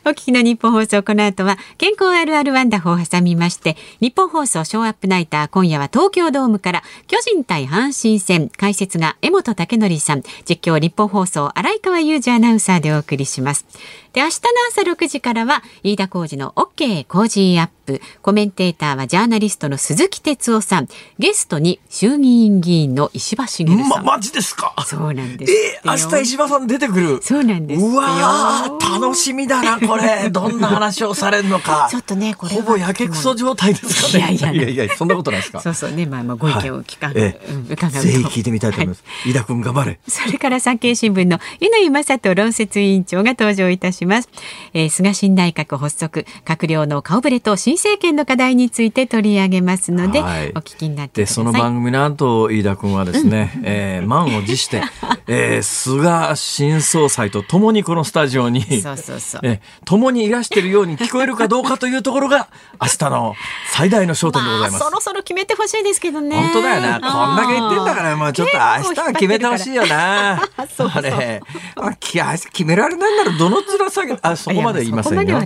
[0.05, 13.67] あ、お聞きの日本放送、この後は健康あるあるワンダホを挟みまして、日本放送ショーアップナイター、今夜は東京ドームから巨人対阪神戦、解説が江本武則さん、実況日本放送、荒井川裕二アナウンサーでお送りします。
[14.13, 18.01] で、明日の朝6時からは、飯田浩二の OK 工事アップ。
[18.21, 20.89] コメンテーターはジャーナリストの鈴木哲夫さん。
[21.19, 23.89] ゲストに衆議院議員の石破茂さん。
[23.89, 24.75] ま、マジですか？
[24.87, 25.53] そうなんです。
[25.53, 27.83] えー、明日石破さん出てくるそうなんです。
[27.83, 30.29] うわ楽しみだな、これ。
[30.31, 31.89] どんな話をされるのか。
[31.91, 34.35] ちょっとね、これほぼやけくそ状態ですかね。
[34.35, 35.61] いやいやいやいや、そんなことないですか？
[35.63, 38.07] そうそうね、まあまあご意見を聞か、はいえー、伺うと。
[38.07, 39.03] ぜひ聞いてみたいと思います。
[39.07, 39.99] はい、井田君頑張れ。
[40.07, 44.29] それから産経新聞の乾正人論説委員長が登場いたします。
[44.75, 54.83] えー、菅新内閣発足、閣僚の顔ぶれと新政権の課題について取り上げますので、はい、お聞きになってでその番組の後飯田君はですね、うん、えー、満を持して、
[55.27, 62.49] えー、菅新総裁と共にこのスタジオにそうそうそう、えー、共にいらしているように聞こえるかどうかというところが
[62.81, 63.35] 明日の
[63.73, 66.37] 最大の焦点でございます、まあ、そろそろ決めてほしいですけどね。
[66.37, 67.01] 本当だよな。
[67.01, 70.41] こんだけ言ってんだからもうちょっと明日は決めてほしいよな。
[70.77, 71.43] そうあれ、
[71.77, 75.41] まあ、決められないならどの面下げあそこまで言いませんよ。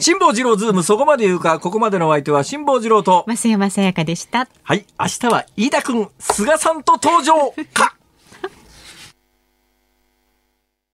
[0.00, 3.24] 辛坊治郎ズームそこまで言うかここまでのお相手は辛坊治郎と。
[3.26, 4.48] 増山さやかでした。
[4.62, 7.34] はい明日は飯田君菅さんと登場
[7.72, 7.96] か